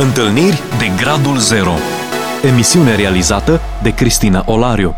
Întâlniri 0.00 0.62
de 0.78 1.02
Gradul 1.02 1.36
Zero 1.36 1.72
Emisiune 2.44 2.94
realizată 2.96 3.60
de 3.82 3.94
Cristina 3.94 4.44
Olariu 4.46 4.94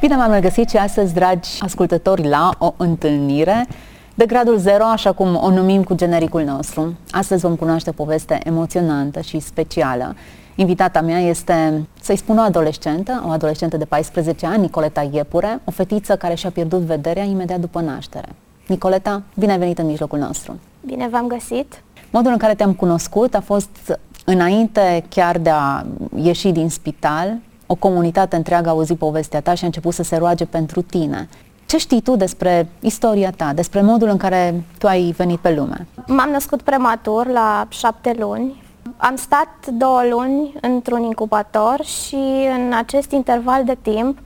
Bine 0.00 0.16
v-am 0.16 0.32
regăsit 0.32 0.68
și 0.68 0.76
astăzi, 0.76 1.14
dragi 1.14 1.48
ascultători, 1.60 2.28
la 2.28 2.50
o 2.58 2.74
întâlnire 2.76 3.66
de 4.14 4.26
gradul 4.26 4.56
zero, 4.56 4.84
așa 4.84 5.12
cum 5.12 5.36
o 5.42 5.50
numim 5.50 5.82
cu 5.82 5.94
genericul 5.94 6.42
nostru. 6.42 6.94
Astăzi 7.10 7.42
vom 7.42 7.56
cunoaște 7.56 7.90
o 7.90 7.92
poveste 7.92 8.40
emoționantă 8.44 9.20
și 9.20 9.38
specială. 9.38 10.14
Invitata 10.54 11.00
mea 11.00 11.18
este, 11.18 11.86
să-i 12.00 12.16
spun 12.16 12.38
o 12.38 12.42
adolescentă, 12.42 13.24
o 13.26 13.30
adolescentă 13.30 13.76
de 13.76 13.84
14 13.84 14.46
ani, 14.46 14.60
Nicoleta 14.60 15.08
Iepure, 15.12 15.60
o 15.64 15.70
fetiță 15.70 16.16
care 16.16 16.34
și-a 16.34 16.50
pierdut 16.50 16.80
vederea 16.80 17.24
imediat 17.24 17.60
după 17.60 17.80
naștere. 17.80 18.28
Nicoleta, 18.66 19.22
bine 19.34 19.52
ai 19.52 19.58
venit 19.58 19.78
în 19.78 19.86
mijlocul 19.86 20.18
nostru! 20.18 20.58
Bine 20.86 21.08
v-am 21.08 21.26
găsit! 21.26 21.82
Modul 22.10 22.32
în 22.32 22.38
care 22.38 22.54
te-am 22.54 22.72
cunoscut 22.74 23.34
a 23.34 23.40
fost 23.40 23.98
înainte 24.24 25.04
chiar 25.08 25.38
de 25.38 25.50
a 25.50 25.84
ieși 26.16 26.50
din 26.50 26.68
spital, 26.68 27.38
o 27.66 27.74
comunitate 27.74 28.36
întreagă 28.36 28.68
a 28.68 28.72
auzit 28.72 28.98
povestea 28.98 29.40
ta 29.40 29.54
și 29.54 29.62
a 29.62 29.66
început 29.66 29.94
să 29.94 30.02
se 30.02 30.16
roage 30.16 30.44
pentru 30.44 30.82
tine. 30.82 31.28
Ce 31.66 31.78
știi 31.78 32.00
tu 32.00 32.16
despre 32.16 32.68
istoria 32.80 33.30
ta, 33.30 33.52
despre 33.52 33.80
modul 33.80 34.08
în 34.08 34.16
care 34.16 34.64
tu 34.78 34.86
ai 34.86 35.14
venit 35.16 35.38
pe 35.38 35.54
lume? 35.54 35.86
M-am 36.06 36.30
născut 36.30 36.62
prematur 36.62 37.26
la 37.26 37.66
șapte 37.68 38.16
luni. 38.18 38.62
Am 38.96 39.16
stat 39.16 39.66
două 39.72 40.02
luni 40.10 40.52
într-un 40.60 41.02
incubator 41.02 41.84
și 41.84 42.48
în 42.56 42.72
acest 42.72 43.10
interval 43.10 43.64
de 43.64 43.76
timp 43.82 44.18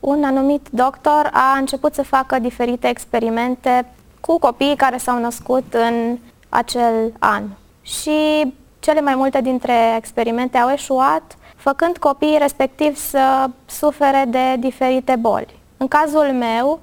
un 0.00 0.24
anumit 0.24 0.68
doctor 0.70 1.30
a 1.32 1.56
început 1.58 1.94
să 1.94 2.02
facă 2.02 2.38
diferite 2.38 2.88
experimente 2.88 3.92
cu 4.20 4.38
copiii 4.38 4.76
care 4.76 4.96
s-au 4.96 5.20
născut 5.20 5.74
în 5.74 6.18
acel 6.48 7.12
an. 7.18 7.42
Și 7.82 8.52
cele 8.88 9.00
mai 9.00 9.14
multe 9.14 9.40
dintre 9.40 9.94
experimente 9.96 10.58
au 10.58 10.70
eșuat, 10.70 11.36
făcând 11.56 11.96
copiii 11.96 12.38
respectiv 12.38 12.96
să 12.96 13.50
sufere 13.66 14.24
de 14.28 14.56
diferite 14.58 15.16
boli. 15.16 15.58
În 15.76 15.88
cazul 15.88 16.32
meu, 16.32 16.80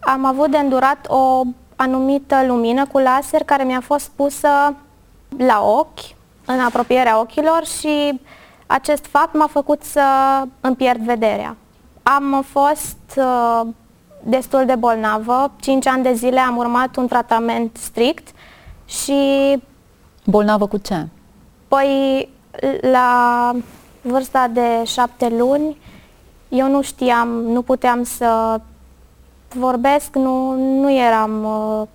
am 0.00 0.24
avut 0.24 0.50
de 0.50 0.56
îndurat 0.56 1.06
o 1.08 1.42
anumită 1.76 2.44
lumină 2.46 2.86
cu 2.86 2.98
laser 2.98 3.42
care 3.44 3.64
mi-a 3.64 3.80
fost 3.80 4.10
pusă 4.16 4.48
la 5.36 5.62
ochi, 5.62 6.16
în 6.44 6.60
apropierea 6.60 7.20
ochilor 7.20 7.64
și 7.64 8.20
acest 8.66 9.06
fapt 9.06 9.34
m-a 9.34 9.46
făcut 9.46 9.82
să 9.82 10.02
îmi 10.60 10.76
pierd 10.76 11.00
vederea. 11.00 11.56
Am 12.02 12.44
fost 12.48 12.98
uh, 13.16 13.60
destul 14.22 14.64
de 14.66 14.74
bolnavă, 14.74 15.50
5 15.60 15.86
ani 15.86 16.02
de 16.02 16.12
zile 16.12 16.40
am 16.40 16.56
urmat 16.56 16.96
un 16.96 17.06
tratament 17.06 17.76
strict 17.76 18.28
și... 18.86 19.22
Bolnavă 20.24 20.66
cu 20.66 20.76
ce? 20.76 21.06
Păi, 21.68 22.28
la 22.80 23.52
vârsta 24.02 24.48
de 24.48 24.84
șapte 24.84 25.28
luni, 25.28 25.76
eu 26.48 26.68
nu 26.68 26.82
știam, 26.82 27.28
nu 27.28 27.62
puteam 27.62 28.02
să 28.02 28.60
vorbesc, 29.54 30.14
nu, 30.14 30.52
nu 30.54 30.92
eram 30.92 31.44
uh, 31.44 31.86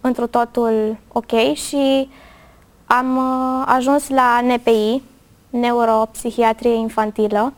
într 0.00 0.22
totul 0.22 0.96
ok 1.12 1.52
și 1.54 2.08
am 2.86 3.16
uh, 3.16 3.64
ajuns 3.66 4.08
la 4.08 4.40
NPI, 4.42 5.02
Neuropsihiatrie 5.50 6.74
Infantilă, 6.74 7.52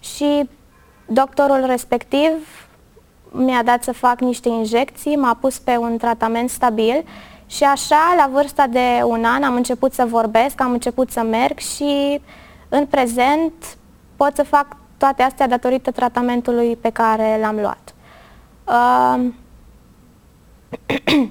și 0.00 0.48
doctorul 1.06 1.66
respectiv 1.66 2.30
mi-a 3.30 3.62
dat 3.62 3.82
să 3.82 3.92
fac 3.92 4.20
niște 4.20 4.48
injecții, 4.48 5.16
m-a 5.16 5.34
pus 5.40 5.58
pe 5.58 5.76
un 5.76 5.96
tratament 5.96 6.50
stabil 6.50 7.04
și 7.52 7.64
așa, 7.64 8.14
la 8.16 8.28
vârsta 8.32 8.66
de 8.66 9.00
un 9.04 9.24
an, 9.24 9.42
am 9.42 9.54
început 9.54 9.92
să 9.92 10.04
vorbesc, 10.08 10.60
am 10.60 10.72
început 10.72 11.10
să 11.10 11.20
merg 11.20 11.58
și 11.58 12.20
în 12.68 12.86
prezent 12.86 13.52
pot 14.16 14.36
să 14.36 14.42
fac 14.42 14.66
toate 14.96 15.22
astea 15.22 15.48
datorită 15.48 15.90
tratamentului 15.90 16.76
pe 16.76 16.90
care 16.90 17.38
l-am 17.40 17.56
luat. 17.60 17.94
Uh, 18.64 19.24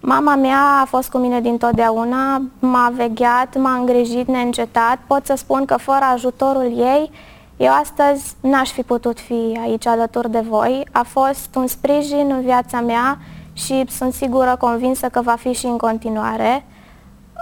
Mama 0.00 0.34
mea 0.34 0.80
a 0.80 0.84
fost 0.84 1.10
cu 1.10 1.18
mine 1.18 1.40
dintotdeauna, 1.40 2.42
m-a 2.58 2.92
vegheat, 2.94 3.56
m-a 3.56 3.74
îngrijit 3.74 4.26
neîncetat. 4.26 4.98
Pot 5.06 5.26
să 5.26 5.34
spun 5.36 5.64
că 5.64 5.76
fără 5.76 6.04
ajutorul 6.12 6.78
ei, 6.78 7.10
eu 7.56 7.72
astăzi 7.72 8.34
n-aș 8.40 8.70
fi 8.70 8.82
putut 8.82 9.20
fi 9.20 9.58
aici 9.62 9.86
alături 9.86 10.30
de 10.30 10.40
voi. 10.40 10.86
A 10.92 11.02
fost 11.02 11.54
un 11.54 11.66
sprijin 11.66 12.30
în 12.30 12.40
viața 12.40 12.80
mea 12.80 13.18
și 13.56 13.84
sunt 13.88 14.12
sigură, 14.12 14.56
convinsă 14.56 15.08
că 15.08 15.20
va 15.20 15.34
fi 15.34 15.52
și 15.52 15.66
în 15.66 15.76
continuare. 15.76 16.64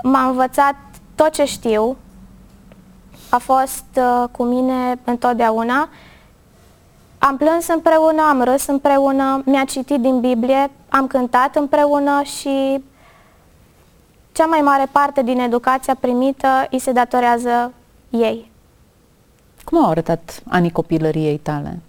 M-a 0.02 0.26
învățat 0.28 0.74
tot 1.14 1.30
ce 1.30 1.44
știu, 1.44 1.96
a 3.28 3.38
fost 3.38 3.84
uh, 3.96 4.28
cu 4.30 4.44
mine 4.44 4.98
întotdeauna. 5.04 5.88
Am 7.18 7.36
plâns 7.36 7.68
împreună, 7.68 8.22
am 8.28 8.42
râs 8.42 8.66
împreună, 8.66 9.42
mi-a 9.44 9.64
citit 9.64 10.00
din 10.00 10.20
Biblie, 10.20 10.70
am 10.88 11.06
cântat 11.06 11.56
împreună 11.56 12.22
și 12.22 12.84
cea 14.32 14.46
mai 14.46 14.60
mare 14.60 14.88
parte 14.92 15.22
din 15.22 15.38
educația 15.38 15.94
primită 16.00 16.48
îi 16.70 16.78
se 16.78 16.92
datorează 16.92 17.72
ei. 18.10 18.50
Cum 19.64 19.84
au 19.84 19.90
arătat 19.90 20.42
anii 20.48 20.70
copilăriei 20.70 21.38
tale? 21.38 21.80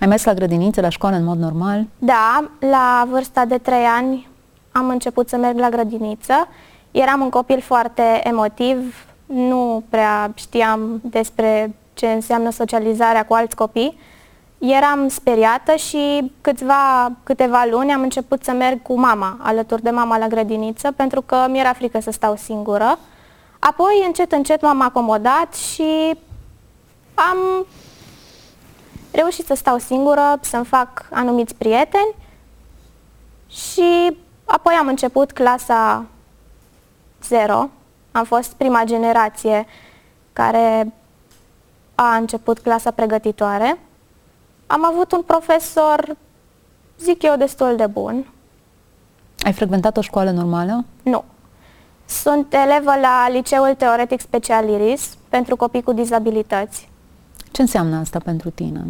Ai 0.00 0.06
mers 0.06 0.24
la 0.24 0.34
grădiniță, 0.34 0.80
la 0.80 0.88
școală 0.88 1.16
în 1.16 1.24
mod 1.24 1.38
normal? 1.38 1.86
Da, 1.98 2.50
la 2.60 3.06
vârsta 3.10 3.44
de 3.44 3.58
3 3.58 3.84
ani 3.84 4.28
am 4.72 4.88
început 4.88 5.28
să 5.28 5.36
merg 5.36 5.58
la 5.58 5.68
grădiniță. 5.68 6.48
Eram 6.90 7.20
un 7.20 7.28
copil 7.28 7.60
foarte 7.60 8.20
emotiv, 8.22 9.06
nu 9.26 9.82
prea 9.88 10.32
știam 10.34 11.00
despre 11.02 11.74
ce 11.94 12.06
înseamnă 12.06 12.50
socializarea 12.50 13.24
cu 13.24 13.34
alți 13.34 13.56
copii. 13.56 13.98
Eram 14.58 15.08
speriată 15.08 15.74
și 15.74 16.32
câțiva, 16.40 17.12
câteva 17.22 17.66
luni 17.70 17.92
am 17.92 18.00
început 18.00 18.44
să 18.44 18.52
merg 18.52 18.82
cu 18.82 18.98
mama, 18.98 19.36
alături 19.42 19.82
de 19.82 19.90
mama 19.90 20.18
la 20.18 20.26
grădiniță, 20.26 20.92
pentru 20.92 21.20
că 21.20 21.46
mi-era 21.50 21.72
frică 21.72 22.00
să 22.00 22.10
stau 22.10 22.36
singură. 22.36 22.98
Apoi, 23.58 24.02
încet, 24.06 24.32
încet 24.32 24.62
m-am 24.62 24.82
acomodat 24.82 25.54
și 25.54 26.18
am 27.14 27.66
reușit 29.20 29.46
să 29.46 29.54
stau 29.54 29.78
singură, 29.78 30.38
să-mi 30.40 30.64
fac 30.64 31.08
anumiți 31.10 31.54
prieteni 31.54 32.14
și 33.48 34.16
apoi 34.44 34.74
am 34.74 34.86
început 34.86 35.32
clasa 35.32 36.04
0. 37.22 37.68
Am 38.12 38.24
fost 38.24 38.52
prima 38.52 38.82
generație 38.84 39.66
care 40.32 40.92
a 41.94 42.16
început 42.16 42.58
clasa 42.58 42.90
pregătitoare. 42.90 43.78
Am 44.66 44.84
avut 44.84 45.12
un 45.12 45.22
profesor, 45.22 46.16
zic 47.00 47.22
eu, 47.22 47.36
destul 47.36 47.76
de 47.76 47.86
bun. 47.86 48.26
Ai 49.38 49.52
frecventat 49.52 49.96
o 49.96 50.00
școală 50.00 50.30
normală? 50.30 50.84
Nu. 51.02 51.24
Sunt 52.04 52.54
elevă 52.54 52.92
la 53.00 53.28
Liceul 53.28 53.74
Teoretic 53.74 54.20
Special 54.20 54.68
Iris 54.68 55.16
pentru 55.28 55.56
copii 55.56 55.82
cu 55.82 55.92
dizabilități. 55.92 56.88
Ce 57.52 57.60
înseamnă 57.60 57.96
asta 57.96 58.18
pentru 58.18 58.50
tine? 58.50 58.84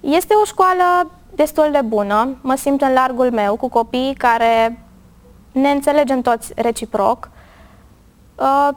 Este 0.00 0.34
o 0.42 0.44
școală 0.44 1.10
destul 1.34 1.68
de 1.72 1.80
bună, 1.84 2.36
mă 2.40 2.54
simt 2.56 2.80
în 2.80 2.92
largul 2.92 3.30
meu 3.30 3.56
cu 3.56 3.68
copii 3.68 4.14
care 4.18 4.78
ne 5.52 5.70
înțelegem 5.70 6.20
toți 6.20 6.52
reciproc. 6.54 7.30
Uh, 8.34 8.68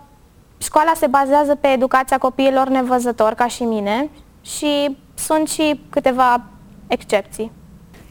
școala 0.58 0.92
se 0.96 1.08
bazează 1.08 1.56
pe 1.56 1.68
educația 1.68 2.18
copiilor 2.18 2.68
nevăzători 2.68 3.36
ca 3.36 3.48
și 3.48 3.64
mine 3.64 4.10
și 4.42 4.98
sunt 5.14 5.48
și 5.48 5.82
câteva 5.90 6.42
excepții. 6.88 7.52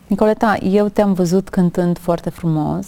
Nicoleta, 0.06 0.56
eu 0.62 0.88
te-am 0.88 1.12
văzut 1.12 1.48
cântând 1.48 1.98
foarte 1.98 2.30
frumos. 2.30 2.86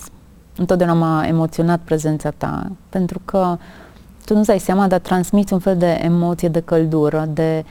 Întotdeauna 0.57 0.95
m-a 0.95 1.27
emoționat 1.27 1.81
prezența 1.81 2.31
ta, 2.31 2.67
pentru 2.89 3.21
că 3.25 3.57
tu 4.25 4.35
nu-ți 4.35 4.47
dai 4.47 4.59
seama, 4.59 4.87
dar 4.87 4.99
transmiți 4.99 5.53
un 5.53 5.59
fel 5.59 5.77
de 5.77 6.01
emoție, 6.03 6.49
de 6.49 6.61
căldură, 6.61 7.25
de 7.29 7.65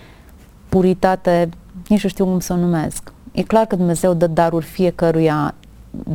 puritate 0.70 1.50
nici 1.88 2.04
nu 2.04 2.10
știu 2.10 2.26
cum 2.26 2.40
să 2.40 2.54
o 2.54 2.56
numesc. 2.56 3.14
E 3.32 3.44
clar 3.44 3.66
că 3.66 3.76
Dumnezeu 3.76 4.14
dă 4.14 4.28
daruri 4.28 4.66
fiecăruia 4.66 5.54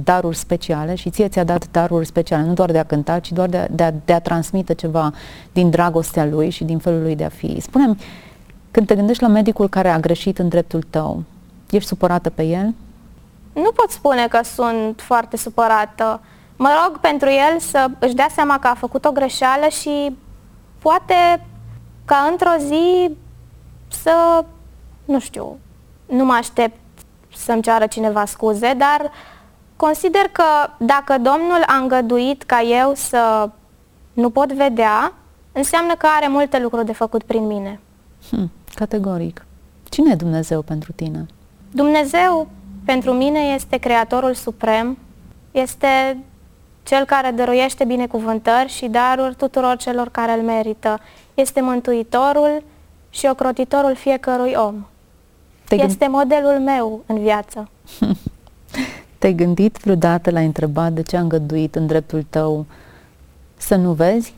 daruri 0.04 0.36
speciale 0.36 0.94
și 0.94 1.10
ție 1.10 1.28
ți-a 1.28 1.44
dat 1.44 1.70
daruri 1.70 2.06
speciale, 2.06 2.44
nu 2.44 2.52
doar 2.52 2.70
de 2.70 2.78
a 2.78 2.84
cânta, 2.84 3.18
ci 3.18 3.32
doar 3.32 3.48
de 3.48 3.56
a, 3.56 3.68
de 3.68 3.82
a, 3.82 3.92
de 4.04 4.12
a 4.12 4.20
transmite 4.20 4.74
ceva 4.74 5.12
din 5.52 5.70
dragostea 5.70 6.24
lui 6.24 6.50
și 6.50 6.64
din 6.64 6.78
felul 6.78 7.02
lui 7.02 7.16
de 7.16 7.24
a 7.24 7.28
fi. 7.28 7.60
Spune-mi, 7.60 7.96
când 8.70 8.86
te 8.86 8.94
gândești 8.94 9.22
la 9.22 9.28
medicul 9.28 9.68
care 9.68 9.88
a 9.88 9.98
greșit 9.98 10.38
în 10.38 10.48
dreptul 10.48 10.82
tău, 10.90 11.22
ești 11.70 11.88
supărată 11.88 12.30
pe 12.30 12.42
el? 12.42 12.74
Nu 13.52 13.70
pot 13.74 13.90
spune 13.90 14.26
că 14.28 14.40
sunt 14.42 15.00
foarte 15.00 15.36
supărată. 15.36 16.20
Mă 16.56 16.68
rog 16.84 16.98
pentru 17.00 17.28
el 17.28 17.58
să 17.58 17.86
își 17.98 18.14
dea 18.14 18.28
seama 18.34 18.58
că 18.58 18.66
a 18.66 18.74
făcut 18.74 19.04
o 19.04 19.12
greșeală 19.12 19.68
și 19.68 20.16
poate 20.78 21.46
ca 22.04 22.28
într-o 22.30 22.64
zi 22.66 23.10
să 23.88 24.44
nu 25.04 25.20
știu, 25.20 25.58
nu 26.06 26.24
mă 26.24 26.32
aștept 26.32 26.78
să-mi 27.36 27.62
ceară 27.62 27.86
cineva 27.86 28.24
scuze, 28.24 28.74
dar 28.76 29.10
consider 29.76 30.22
că 30.32 30.44
dacă 30.78 31.12
Domnul 31.12 31.62
a 31.66 31.76
îngăduit 31.76 32.42
ca 32.42 32.60
eu 32.62 32.92
să 32.94 33.50
nu 34.12 34.30
pot 34.30 34.52
vedea, 34.52 35.12
înseamnă 35.52 35.94
că 35.94 36.06
are 36.16 36.28
multe 36.28 36.58
lucruri 36.58 36.86
de 36.86 36.92
făcut 36.92 37.22
prin 37.22 37.46
mine. 37.46 37.80
Hmm, 38.30 38.50
categoric. 38.74 39.46
Cine 39.88 40.10
e 40.10 40.14
Dumnezeu 40.14 40.62
pentru 40.62 40.92
tine? 40.92 41.26
Dumnezeu 41.70 42.48
pentru 42.84 43.12
mine 43.12 43.38
este 43.38 43.76
Creatorul 43.76 44.34
Suprem, 44.34 44.98
este 45.50 46.18
Cel 46.82 47.04
care 47.04 47.30
dăruiește 47.30 47.84
binecuvântări 47.84 48.68
și 48.68 48.86
daruri 48.86 49.34
tuturor 49.34 49.76
celor 49.76 50.08
care 50.08 50.32
îl 50.32 50.42
merită. 50.42 51.00
Este 51.34 51.60
Mântuitorul 51.60 52.62
și 53.10 53.26
ocrotitorul 53.30 53.94
fiecărui 53.94 54.54
om. 54.56 54.86
Te 55.68 55.74
este 55.74 56.06
modelul 56.08 56.60
meu 56.60 57.02
în 57.06 57.18
viață. 57.18 57.68
Te-ai 59.18 59.32
gândit 59.32 59.76
vreodată 59.76 60.30
la 60.30 60.40
întrebat 60.40 60.92
de 60.92 61.02
ce 61.02 61.16
a 61.16 61.20
îngăduit 61.20 61.74
în 61.74 61.86
dreptul 61.86 62.24
tău 62.30 62.66
să 63.56 63.74
nu 63.74 63.92
vezi? 63.92 64.34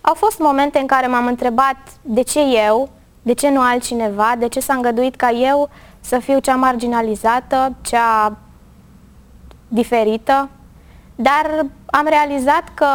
Au 0.00 0.14
fost 0.14 0.38
momente 0.38 0.78
în 0.78 0.86
care 0.86 1.06
m-am 1.06 1.26
întrebat 1.26 1.76
de 2.02 2.22
ce 2.22 2.40
eu, 2.66 2.88
de 3.22 3.32
ce 3.32 3.50
nu 3.50 3.60
altcineva, 3.60 4.34
de 4.38 4.48
ce 4.48 4.60
s-a 4.60 4.74
îngăduit 4.74 5.16
ca 5.16 5.30
eu 5.30 5.70
să 6.00 6.18
fiu 6.18 6.38
cea 6.38 6.54
marginalizată, 6.54 7.74
cea 7.80 8.36
diferită, 9.68 10.48
dar 11.14 11.66
am 11.86 12.06
realizat 12.08 12.64
că 12.74 12.86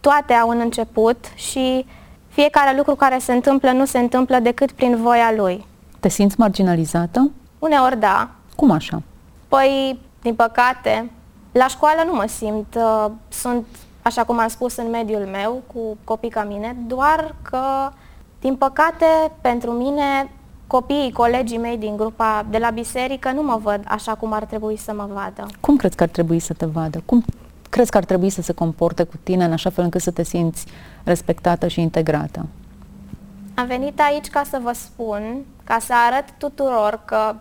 toate 0.00 0.32
au 0.32 0.48
un 0.48 0.60
început 0.60 1.24
și 1.34 1.86
fiecare 2.28 2.76
lucru 2.76 2.94
care 2.94 3.18
se 3.18 3.32
întâmplă 3.32 3.70
nu 3.70 3.84
se 3.84 3.98
întâmplă 3.98 4.38
decât 4.38 4.72
prin 4.72 4.96
voia 4.96 5.32
lui. 5.36 5.66
Te 6.02 6.08
simți 6.08 6.38
marginalizată? 6.38 7.30
Uneori 7.58 7.98
da. 7.98 8.30
Cum 8.56 8.70
așa? 8.70 9.02
Păi, 9.48 9.98
din 10.22 10.34
păcate, 10.34 11.10
la 11.52 11.66
școală 11.66 12.02
nu 12.06 12.14
mă 12.14 12.24
simt. 12.26 12.74
Uh, 12.74 13.10
sunt, 13.28 13.66
așa 14.02 14.24
cum 14.24 14.38
am 14.38 14.48
spus, 14.48 14.76
în 14.76 14.90
mediul 14.90 15.26
meu, 15.26 15.62
cu 15.74 15.96
copii 16.04 16.30
ca 16.30 16.44
mine, 16.44 16.76
doar 16.86 17.34
că, 17.42 17.58
din 18.40 18.56
păcate, 18.56 19.04
pentru 19.40 19.70
mine, 19.70 20.30
copiii, 20.66 21.12
colegii 21.12 21.58
mei 21.58 21.76
din 21.76 21.96
grupa 21.96 22.46
de 22.50 22.58
la 22.58 22.70
biserică 22.70 23.30
nu 23.30 23.42
mă 23.42 23.58
văd 23.62 23.80
așa 23.84 24.14
cum 24.14 24.32
ar 24.32 24.44
trebui 24.44 24.76
să 24.76 24.92
mă 24.96 25.08
vadă. 25.12 25.46
Cum 25.60 25.76
crezi 25.76 25.96
că 25.96 26.02
ar 26.02 26.08
trebui 26.08 26.38
să 26.38 26.52
te 26.52 26.66
vadă? 26.66 27.02
Cum 27.04 27.24
crezi 27.70 27.90
că 27.90 27.96
ar 27.96 28.04
trebui 28.04 28.30
să 28.30 28.42
se 28.42 28.52
comporte 28.52 29.02
cu 29.02 29.14
tine 29.22 29.44
în 29.44 29.52
așa 29.52 29.70
fel 29.70 29.84
încât 29.84 30.00
să 30.00 30.10
te 30.10 30.22
simți 30.22 30.66
respectată 31.04 31.68
și 31.68 31.80
integrată? 31.80 32.46
Am 33.54 33.66
venit 33.66 34.00
aici 34.00 34.28
ca 34.28 34.42
să 34.50 34.60
vă 34.62 34.72
spun, 34.72 35.22
ca 35.72 35.78
să 35.78 35.92
arăt 35.94 36.30
tuturor 36.38 37.00
că 37.04 37.34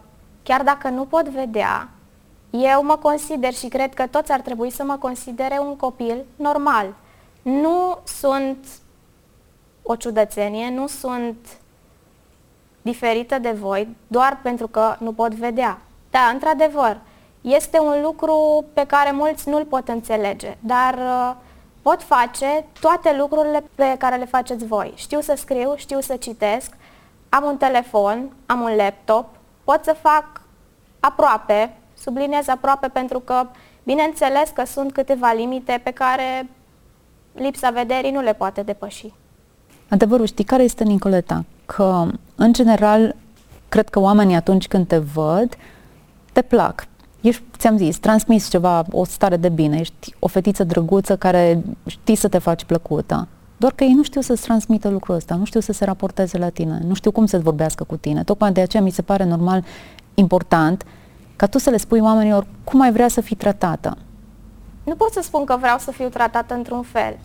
chiar 0.44 0.64
dacă 0.64 0.90
nu 0.90 1.06
pot 1.06 1.28
vedea, 1.28 1.90
eu 2.50 2.84
mă 2.84 2.96
consider 2.96 3.54
și 3.54 3.68
cred 3.68 3.94
că 3.94 4.08
toți 4.08 4.32
ar 4.32 4.40
trebui 4.40 4.70
să 4.70 4.84
mă 4.84 4.98
considere 4.98 5.60
un 5.60 5.76
copil 5.76 6.26
normal. 6.36 6.94
Nu 7.42 7.98
sunt 8.04 8.66
o 9.84 9.96
ciudățenie, 9.96 10.70
nu 10.70 10.88
sunt 10.88 11.48
diferită 12.82 13.40
de 13.40 13.52
voi 13.52 13.88
doar 14.08 14.40
pentru 14.42 14.68
că 14.68 14.96
nu 15.00 15.14
pot 15.14 15.34
vedea. 15.34 15.82
Da, 16.10 16.30
într-adevăr, 16.34 17.00
este 17.42 17.80
un 17.80 18.02
lucru 18.02 18.66
pe 18.74 18.86
care 18.86 19.12
mulți 19.12 19.50
nu-l 19.50 19.66
pot 19.66 19.88
înțelege, 19.88 20.58
dar 20.60 20.94
uh, 20.94 21.36
pot 21.82 22.04
face 22.04 22.66
toate 22.80 23.16
lucrurile 23.18 23.64
pe 23.76 23.96
care 23.98 24.16
le 24.16 24.26
faceți 24.26 24.66
voi. 24.66 24.94
Știu 24.96 25.22
să 25.22 25.34
scriu, 25.38 25.74
știu 25.76 26.00
să 26.00 26.16
citesc, 26.16 26.80
am 27.34 27.44
un 27.44 27.58
telefon, 27.58 28.32
am 28.46 28.62
un 28.62 28.76
laptop, 28.76 29.26
pot 29.64 29.80
să 29.84 29.96
fac 30.02 30.42
aproape, 31.00 31.78
subliniez 31.98 32.48
aproape 32.48 32.88
pentru 32.88 33.20
că, 33.20 33.48
bineînțeles 33.84 34.50
că 34.50 34.66
sunt 34.66 34.92
câteva 34.92 35.34
limite 35.34 35.80
pe 35.84 35.92
care 35.92 36.50
lipsa 37.34 37.70
vederii 37.70 38.12
nu 38.12 38.22
le 38.22 38.34
poate 38.34 38.62
depăși. 38.62 39.14
Adevărul, 39.90 40.26
știi 40.26 40.44
care 40.44 40.64
este, 40.64 40.84
Nicoleta? 40.84 41.46
Că, 41.66 42.06
în 42.36 42.54
general, 42.54 43.16
cred 43.70 43.90
că 43.90 44.00
oamenii 44.00 44.36
atunci 44.36 44.68
când 44.68 44.88
te 44.88 44.98
văd, 44.98 45.58
te 46.32 46.42
plac 46.42 46.88
ești, 47.22 47.44
ți-am 47.58 47.78
zis, 47.78 47.98
transmis 47.98 48.50
ceva, 48.50 48.86
o 48.92 49.06
stare 49.06 49.38
de 49.38 49.50
bine, 49.50 49.80
ești 49.80 50.16
o 50.20 50.28
fetiță 50.28 50.64
drăguță 50.64 51.18
care 51.18 51.64
știi 51.86 52.16
să 52.16 52.28
te 52.28 52.38
faci 52.38 52.64
plăcută. 52.64 53.28
Doar 53.62 53.74
că 53.74 53.84
ei 53.84 53.94
nu 53.94 54.04
știu 54.04 54.22
să-ți 54.22 54.42
transmită 54.42 54.90
lucrul 54.90 55.16
ăsta, 55.16 55.36
nu 55.36 55.46
știu 55.46 55.60
să 55.60 55.72
se 55.72 55.86
raporteze 55.86 56.38
la 56.38 56.50
tine, 56.50 56.80
nu 56.84 56.94
știu 56.94 57.12
cum 57.12 57.26
să 57.26 57.40
vorbească 57.40 57.84
cu 57.84 57.98
tine. 57.98 58.24
Tocmai 58.24 58.52
de 58.52 58.62
aceea 58.62 58.84
mi 58.84 58.90
se 58.90 59.02
pare 59.02 59.24
normal, 59.24 59.64
important, 60.14 60.86
ca 61.36 61.48
tu 61.48 61.58
să 61.58 61.70
le 61.70 61.78
spui 61.78 62.00
oamenilor 62.00 62.46
cum 62.64 62.82
ai 62.82 62.92
vrea 62.92 63.08
să 63.08 63.22
fii 63.22 63.36
tratată. 63.36 63.98
Nu 64.84 64.96
pot 64.96 65.12
să 65.12 65.20
spun 65.24 65.46
că 65.46 65.58
vreau 65.60 65.78
să 65.78 65.92
fiu 65.92 66.10
tratată 66.10 66.54
într-un 66.54 66.82
fel. 66.82 67.18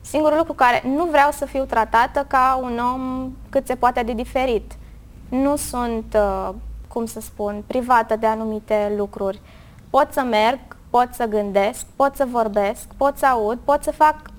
Singurul 0.00 0.36
lucru 0.38 0.52
care 0.52 0.82
nu 0.96 1.04
vreau 1.04 1.30
să 1.30 1.44
fiu 1.44 1.64
tratată 1.64 2.24
ca 2.28 2.60
un 2.62 2.80
om 2.94 3.30
cât 3.48 3.66
se 3.66 3.74
poate 3.74 4.02
de 4.02 4.12
diferit. 4.12 4.72
Nu 5.28 5.56
sunt 5.56 6.16
uh, 6.16 6.54
cum 6.88 7.06
să 7.06 7.20
spun, 7.20 7.62
privată 7.66 8.16
de 8.16 8.26
anumite 8.26 8.94
lucruri. 8.96 9.40
Pot 9.90 10.08
să 10.10 10.20
merg, 10.20 10.58
pot 10.90 11.08
să 11.12 11.24
gândesc, 11.24 11.84
pot 11.96 12.16
să 12.16 12.26
vorbesc, 12.30 12.86
pot 12.96 13.16
să 13.16 13.26
aud, 13.26 13.58
pot 13.64 13.82
să 13.82 13.90
fac 13.90 14.34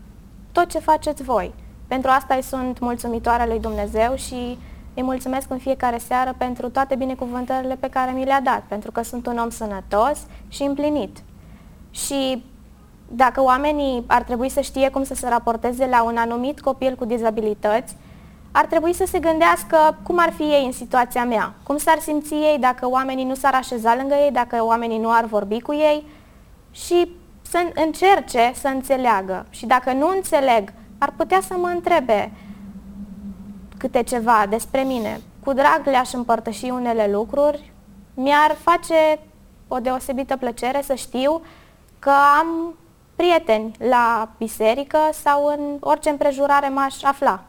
tot 0.57 0.69
ce 0.69 0.80
faceți 0.80 1.24
voi. 1.24 1.54
Pentru 1.88 2.09
asta 2.09 2.36
îi 2.36 2.42
sunt 2.42 2.80
mulțumitoare 2.80 3.45
lui 3.48 3.59
Dumnezeu 3.59 4.15
și 4.15 4.57
îi 4.94 5.04
mulțumesc 5.04 5.50
în 5.50 5.57
fiecare 5.57 5.98
seară 5.98 6.36
pentru 6.38 6.69
toate 6.69 6.95
binecuvântările 6.95 7.75
pe 7.75 7.89
care 7.89 8.12
mi 8.12 8.25
le-a 8.25 8.42
dat, 8.42 8.63
pentru 8.68 8.92
că 8.92 9.04
sunt 9.04 9.27
un 9.27 9.38
om 9.38 9.50
sănătos 9.50 10.19
și 10.48 10.63
împlinit. 10.63 11.18
Și 11.92 12.44
dacă 13.07 13.42
oamenii 13.42 14.04
ar 14.07 14.24
trebui 14.24 14.50
să 14.50 14.62
știe 14.62 14.89
cum 14.89 15.04
să 15.04 15.13
se 15.13 15.30
raporteze 15.30 15.86
la 15.86 16.04
un 16.04 16.18
anumit 16.18 16.60
copil 16.60 16.95
cu 16.95 17.06
dizabilități, 17.06 17.95
ar 18.51 18.65
trebui 18.65 18.94
să 18.94 19.06
se 19.07 19.19
gândească 19.19 19.98
cum 20.03 20.18
ar 20.19 20.31
fi 20.31 20.44
ei 20.44 20.65
în 20.65 20.71
situația 20.71 21.25
mea, 21.25 21.53
cum 21.63 21.77
s-ar 21.77 22.00
simți 22.00 22.33
ei 22.33 22.57
dacă 22.60 22.89
oamenii 22.89 23.25
nu 23.25 23.36
s-ar 23.36 23.53
așeza 23.53 23.95
lângă 23.95 24.13
ei, 24.13 24.31
dacă 24.31 24.65
oamenii 24.65 25.00
nu 25.00 25.12
ar 25.12 25.25
vorbi 25.25 25.62
cu 25.62 25.74
ei 25.74 26.06
și 26.71 27.12
să 27.49 27.71
încerce 27.85 28.51
să 28.53 28.67
înțeleagă. 28.67 29.45
Și 29.49 29.65
dacă 29.65 29.94
nu 29.94 30.07
înțeleg, 30.15 30.73
ar 30.97 31.13
putea 31.15 31.41
să 31.41 31.53
mă 31.57 31.67
întrebe 31.67 32.31
câte 33.77 34.03
ceva 34.03 34.45
despre 34.49 34.81
mine. 34.81 35.21
Cu 35.44 35.53
drag 35.53 35.81
le-aș 35.83 36.13
împărtăși 36.13 36.65
unele 36.65 37.09
lucruri. 37.11 37.71
Mi-ar 38.13 38.55
face 38.59 39.19
o 39.67 39.77
deosebită 39.77 40.38
plăcere 40.38 40.81
să 40.83 40.94
știu 40.94 41.41
că 41.99 42.11
am 42.39 42.75
prieteni 43.15 43.71
la 43.89 44.29
biserică 44.38 44.97
sau 45.11 45.45
în 45.45 45.77
orice 45.79 46.09
împrejurare 46.09 46.67
m-aș 46.67 47.03
afla. 47.03 47.43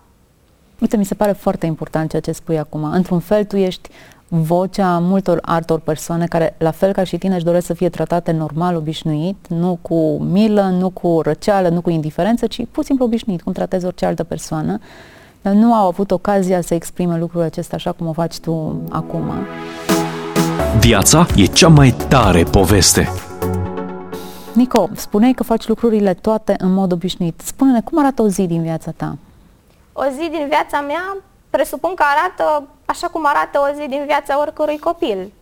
Uite, 0.80 0.96
mi 0.96 1.04
se 1.04 1.14
pare 1.14 1.32
foarte 1.32 1.66
important 1.66 2.10
ceea 2.10 2.22
ce 2.22 2.32
spui 2.32 2.58
acum. 2.58 2.84
Într-un 2.84 3.20
fel, 3.20 3.44
tu 3.44 3.56
ești 3.56 3.88
vocea 4.28 4.98
multor 4.98 5.38
altor 5.42 5.80
persoane 5.80 6.26
care, 6.26 6.54
la 6.58 6.70
fel 6.70 6.92
ca 6.92 7.04
și 7.04 7.18
tine, 7.18 7.34
își 7.34 7.44
doresc 7.44 7.66
să 7.66 7.74
fie 7.74 7.88
tratate 7.88 8.32
normal, 8.32 8.76
obișnuit, 8.76 9.36
nu 9.48 9.78
cu 9.82 10.18
milă, 10.22 10.62
nu 10.62 10.90
cu 10.90 11.20
răceală, 11.22 11.68
nu 11.68 11.80
cu 11.80 11.90
indiferență, 11.90 12.46
ci 12.46 12.56
pur 12.56 12.82
și 12.82 12.88
simplu 12.88 13.04
obișnuit, 13.04 13.42
cum 13.42 13.52
tratezi 13.52 13.86
orice 13.86 14.06
altă 14.06 14.24
persoană. 14.24 14.78
Dar 15.42 15.52
nu 15.52 15.74
au 15.74 15.86
avut 15.86 16.10
ocazia 16.10 16.60
să 16.60 16.74
exprime 16.74 17.18
lucrul 17.18 17.42
acesta 17.42 17.76
așa 17.76 17.92
cum 17.92 18.06
o 18.06 18.12
faci 18.12 18.38
tu 18.38 18.80
acum. 18.88 19.32
Viața 20.78 21.26
e 21.36 21.44
cea 21.44 21.68
mai 21.68 21.94
tare 22.08 22.42
poveste. 22.42 23.08
Nico, 24.54 24.88
spuneai 24.94 25.32
că 25.32 25.42
faci 25.42 25.68
lucrurile 25.68 26.14
toate 26.14 26.54
în 26.58 26.72
mod 26.72 26.92
obișnuit. 26.92 27.40
Spune-ne, 27.44 27.80
cum 27.80 27.98
arată 27.98 28.22
o 28.22 28.28
zi 28.28 28.46
din 28.46 28.62
viața 28.62 28.90
ta? 28.96 29.16
o 30.00 30.04
zi 30.10 30.28
din 30.30 30.46
viața 30.48 30.80
mea 30.80 31.16
presupun 31.50 31.94
că 31.94 32.04
arată 32.14 32.68
așa 32.92 33.06
cum 33.06 33.22
arată 33.26 33.58
o 33.58 33.80
zi 33.80 33.88
din 33.88 34.02
viața 34.06 34.40
oricărui 34.40 34.78
copil. 34.78 35.32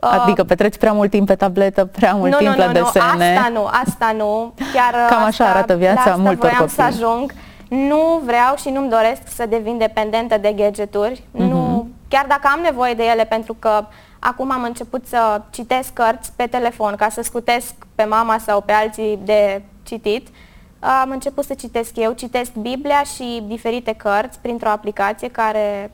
Adică 0.00 0.44
petreci 0.44 0.76
prea 0.76 0.92
mult 0.92 1.10
timp 1.10 1.26
pe 1.26 1.34
tabletă, 1.34 1.84
prea 1.84 2.14
mult 2.14 2.30
nu, 2.30 2.38
timp 2.38 2.50
nu, 2.50 2.56
la 2.56 2.66
nu, 2.66 2.72
desene. 2.72 3.32
Nu, 3.32 3.36
asta 3.36 3.48
nu, 3.52 3.64
asta 3.64 4.12
nu. 4.16 4.54
Chiar 4.72 4.92
Cam 4.92 5.24
asta, 5.24 5.44
așa 5.44 5.44
arată 5.44 5.76
viața 5.76 6.00
asta 6.00 6.16
multor 6.16 6.36
voiam 6.36 6.56
copii. 6.58 6.74
să 6.74 6.82
ajung. 6.82 7.32
Nu 7.68 8.20
vreau 8.24 8.56
și 8.56 8.68
nu-mi 8.68 8.88
doresc 8.88 9.20
să 9.34 9.46
devin 9.46 9.78
dependentă 9.78 10.38
de 10.38 10.52
gadgeturi. 10.52 11.20
Mm-hmm. 11.20 11.48
Nu, 11.48 11.88
chiar 12.08 12.26
dacă 12.28 12.48
am 12.52 12.60
nevoie 12.62 12.94
de 12.94 13.04
ele 13.04 13.24
pentru 13.24 13.56
că 13.58 13.84
acum 14.18 14.52
am 14.52 14.62
început 14.62 15.06
să 15.06 15.40
citesc 15.50 15.92
cărți 15.92 16.32
pe 16.36 16.46
telefon 16.46 16.94
ca 16.96 17.08
să 17.08 17.22
scutesc 17.22 17.74
pe 17.94 18.04
mama 18.04 18.38
sau 18.46 18.60
pe 18.60 18.72
alții 18.72 19.18
de 19.24 19.62
citit. 19.82 20.28
Uh, 20.28 21.00
am 21.02 21.10
început 21.10 21.44
să 21.44 21.54
citesc 21.54 21.96
eu, 21.96 22.12
citesc 22.12 22.52
Biblia 22.52 23.02
și 23.02 23.42
diferite 23.46 23.92
cărți 23.92 24.38
printr-o 24.38 24.68
aplicație 24.68 25.28
care 25.28 25.90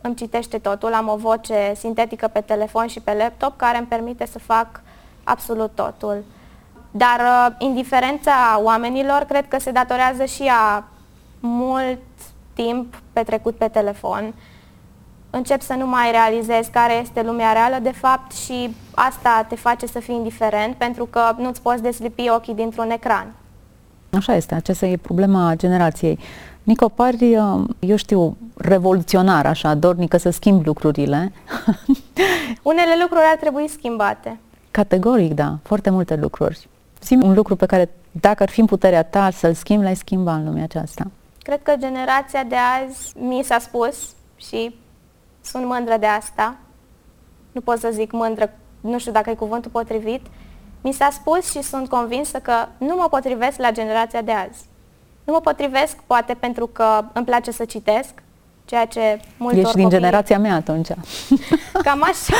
îmi 0.00 0.14
citește 0.14 0.58
totul. 0.58 0.92
Am 0.92 1.08
o 1.08 1.16
voce 1.16 1.72
sintetică 1.76 2.28
pe 2.28 2.40
telefon 2.40 2.86
și 2.86 3.00
pe 3.00 3.14
laptop 3.18 3.56
care 3.56 3.78
îmi 3.78 3.86
permite 3.86 4.26
să 4.26 4.38
fac 4.38 4.80
absolut 5.24 5.70
totul. 5.74 6.24
Dar 6.90 7.20
uh, 7.20 7.54
indiferența 7.58 8.60
oamenilor 8.62 9.22
cred 9.28 9.48
că 9.48 9.58
se 9.58 9.70
datorează 9.70 10.24
și 10.24 10.50
a 10.50 10.84
mult 11.40 11.98
timp 12.54 13.02
petrecut 13.12 13.56
pe 13.56 13.68
telefon. 13.68 14.34
Încep 15.30 15.60
să 15.60 15.72
nu 15.72 15.86
mai 15.86 16.10
realizezi 16.10 16.70
care 16.70 16.92
este 16.94 17.22
lumea 17.22 17.52
reală 17.52 17.78
de 17.82 17.92
fapt 17.92 18.32
și 18.32 18.74
asta 18.94 19.46
te 19.48 19.56
face 19.56 19.86
să 19.86 20.00
fii 20.00 20.14
indiferent 20.14 20.74
pentru 20.74 21.04
că 21.04 21.34
nu-ți 21.36 21.62
poți 21.62 21.82
deslipi 21.82 22.28
ochii 22.28 22.54
dintr-un 22.54 22.90
ecran. 22.90 23.34
Așa 24.10 24.34
este, 24.34 24.54
aceasta 24.54 24.86
e 24.86 24.96
problema 24.96 25.52
generației. 25.56 26.18
Nico, 26.18 26.22
pari, 26.94 27.36
uh, 27.36 27.64
eu 27.78 27.96
știu, 27.96 28.36
revoluționar, 28.56 29.46
așa, 29.46 29.74
dornică 29.74 30.16
să 30.16 30.30
schimb 30.30 30.66
lucrurile. 30.66 31.32
Unele 32.62 32.94
lucruri 33.00 33.24
ar 33.30 33.36
trebui 33.36 33.68
schimbate. 33.68 34.38
Categoric, 34.70 35.34
da, 35.34 35.58
foarte 35.62 35.90
multe 35.90 36.16
lucruri. 36.16 36.68
Simt 36.98 37.22
un 37.22 37.34
lucru 37.34 37.56
pe 37.56 37.66
care, 37.66 37.90
dacă 38.10 38.42
ar 38.42 38.48
fi 38.48 38.60
în 38.60 38.66
puterea 38.66 39.02
ta 39.02 39.30
să-l 39.30 39.54
schimbi, 39.54 39.84
l-ai 39.84 39.96
schimba 39.96 40.34
în 40.34 40.44
lumea 40.44 40.62
aceasta. 40.62 41.10
Cred 41.42 41.62
că 41.62 41.74
generația 41.78 42.44
de 42.44 42.56
azi 42.84 43.18
mi 43.18 43.42
s-a 43.44 43.58
spus 43.58 44.14
și 44.36 44.74
sunt 45.40 45.66
mândră 45.66 45.96
de 46.00 46.06
asta. 46.06 46.56
Nu 47.52 47.60
pot 47.60 47.78
să 47.78 47.88
zic 47.92 48.12
mândră, 48.12 48.50
nu 48.80 48.98
știu 48.98 49.12
dacă 49.12 49.30
e 49.30 49.34
cuvântul 49.34 49.70
potrivit. 49.70 50.26
Mi 50.80 50.92
s-a 50.92 51.08
spus 51.12 51.50
și 51.50 51.62
sunt 51.62 51.88
convinsă 51.88 52.38
că 52.38 52.52
nu 52.78 52.94
mă 52.94 53.06
potrivesc 53.10 53.58
la 53.58 53.70
generația 53.70 54.22
de 54.22 54.32
azi. 54.32 54.67
Nu 55.28 55.34
mă 55.34 55.40
potrivesc 55.40 55.96
poate 56.06 56.34
pentru 56.34 56.66
că 56.66 57.04
îmi 57.12 57.24
place 57.24 57.50
să 57.50 57.64
citesc, 57.64 58.10
ceea 58.64 58.86
ce 58.86 59.20
multor 59.36 59.58
Ești 59.58 59.74
din 59.74 59.84
copii... 59.84 59.98
generația 59.98 60.38
mea 60.38 60.54
atunci. 60.54 60.88
Cam 61.84 62.02
așa. 62.02 62.34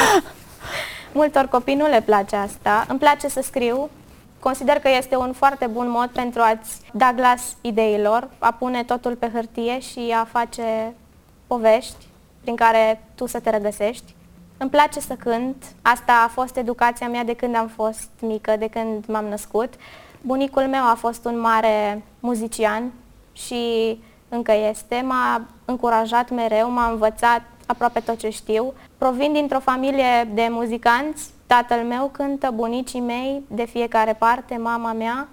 multor 1.12 1.46
copii 1.46 1.74
nu 1.74 1.86
le 1.86 2.00
place 2.00 2.36
asta. 2.36 2.86
Îmi 2.88 2.98
place 2.98 3.28
să 3.28 3.40
scriu. 3.42 3.90
Consider 4.40 4.78
că 4.78 4.88
este 4.96 5.16
un 5.16 5.32
foarte 5.32 5.66
bun 5.66 5.90
mod 5.90 6.08
pentru 6.08 6.40
a-ți 6.40 6.80
da 6.92 7.12
glas 7.12 7.56
ideilor, 7.60 8.28
a 8.38 8.52
pune 8.52 8.84
totul 8.84 9.14
pe 9.14 9.30
hârtie 9.32 9.80
și 9.80 10.14
a 10.20 10.24
face 10.24 10.94
povești 11.46 12.06
prin 12.40 12.56
care 12.56 13.02
tu 13.14 13.26
să 13.26 13.40
te 13.40 13.50
regăsești. 13.50 14.14
Îmi 14.56 14.70
place 14.70 15.00
să 15.00 15.14
cânt. 15.14 15.64
Asta 15.82 16.12
a 16.24 16.28
fost 16.28 16.56
educația 16.56 17.08
mea 17.08 17.24
de 17.24 17.34
când 17.34 17.56
am 17.56 17.68
fost 17.68 18.08
mică, 18.20 18.56
de 18.58 18.68
când 18.68 19.04
m-am 19.06 19.24
născut. 19.24 19.74
Bunicul 20.20 20.62
meu 20.62 20.82
a 20.82 20.94
fost 20.94 21.24
un 21.24 21.40
mare 21.40 22.02
muzician 22.20 22.92
și 23.32 23.98
încă 24.28 24.52
este. 24.68 25.04
M-a 25.06 25.42
încurajat 25.64 26.30
mereu, 26.30 26.70
m-a 26.70 26.90
învățat 26.90 27.42
aproape 27.66 28.00
tot 28.00 28.18
ce 28.18 28.28
știu. 28.28 28.72
Provin 28.98 29.32
dintr-o 29.32 29.60
familie 29.60 30.28
de 30.34 30.46
muzicanți. 30.50 31.30
Tatăl 31.46 31.78
meu 31.78 32.08
cântă, 32.12 32.50
bunicii 32.54 33.00
mei 33.00 33.42
de 33.48 33.64
fiecare 33.64 34.12
parte, 34.12 34.56
mama 34.56 34.92
mea, 34.92 35.28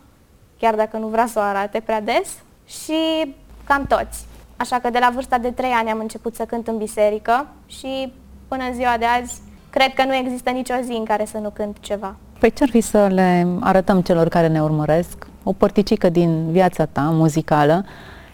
chiar 0.60 0.76
dacă 0.76 0.98
nu 0.98 1.08
vrea 1.08 1.26
să 1.26 1.40
o 1.40 1.42
arate 1.42 1.80
prea 1.80 2.02
des, 2.02 2.44
și 2.66 3.34
cam 3.64 3.86
toți. 3.86 4.26
Așa 4.58 4.80
că 4.80 4.90
de 4.90 5.00
la 5.00 5.10
vârsta 5.14 5.38
de 5.38 5.52
3 5.52 5.72
ani 5.72 5.90
am 5.90 6.00
început 6.00 6.36
să 6.36 6.46
cânt 6.46 6.68
în 6.68 6.78
biserică 6.78 7.48
și 7.66 8.14
până 8.48 8.64
în 8.64 8.74
ziua 8.74 8.98
de 8.98 9.06
azi 9.06 9.42
cred 9.70 9.94
că 9.94 10.04
nu 10.04 10.14
există 10.14 10.50
nicio 10.50 10.76
zi 10.82 10.92
în 10.92 11.06
care 11.06 11.26
să 11.26 11.38
nu 11.38 11.50
cânt 11.50 11.78
ceva. 11.80 12.16
Păi 12.40 12.52
ce-ar 12.52 12.70
fi 12.70 12.82
să 12.82 13.08
le 13.08 13.48
arătăm 13.60 14.02
celor 14.02 14.28
care 14.28 14.48
ne 14.48 14.62
urmăresc 14.62 15.28
o 15.44 15.54
părticică 15.54 16.10
din 16.10 16.52
viața 16.52 16.86
ta 16.86 17.02
muzicală 17.02 17.86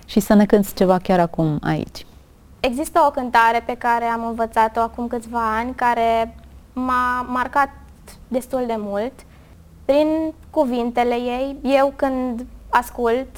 și 0.05 0.19
să 0.19 0.33
ne 0.33 0.45
cânți 0.45 0.75
ceva 0.75 0.97
chiar 0.97 1.19
acum 1.19 1.59
aici? 1.63 2.05
Există 2.59 3.03
o 3.07 3.11
cântare 3.11 3.63
pe 3.65 3.75
care 3.77 4.05
am 4.05 4.25
învățat-o 4.25 4.79
acum 4.79 5.07
câțiva 5.07 5.57
ani, 5.57 5.75
care 5.75 6.35
m-a 6.73 7.25
marcat 7.29 7.69
destul 8.27 8.63
de 8.67 8.75
mult. 8.77 9.13
Prin 9.85 10.07
cuvintele 10.49 11.13
ei, 11.13 11.57
eu 11.63 11.93
când 11.95 12.45
ascult 12.69 13.29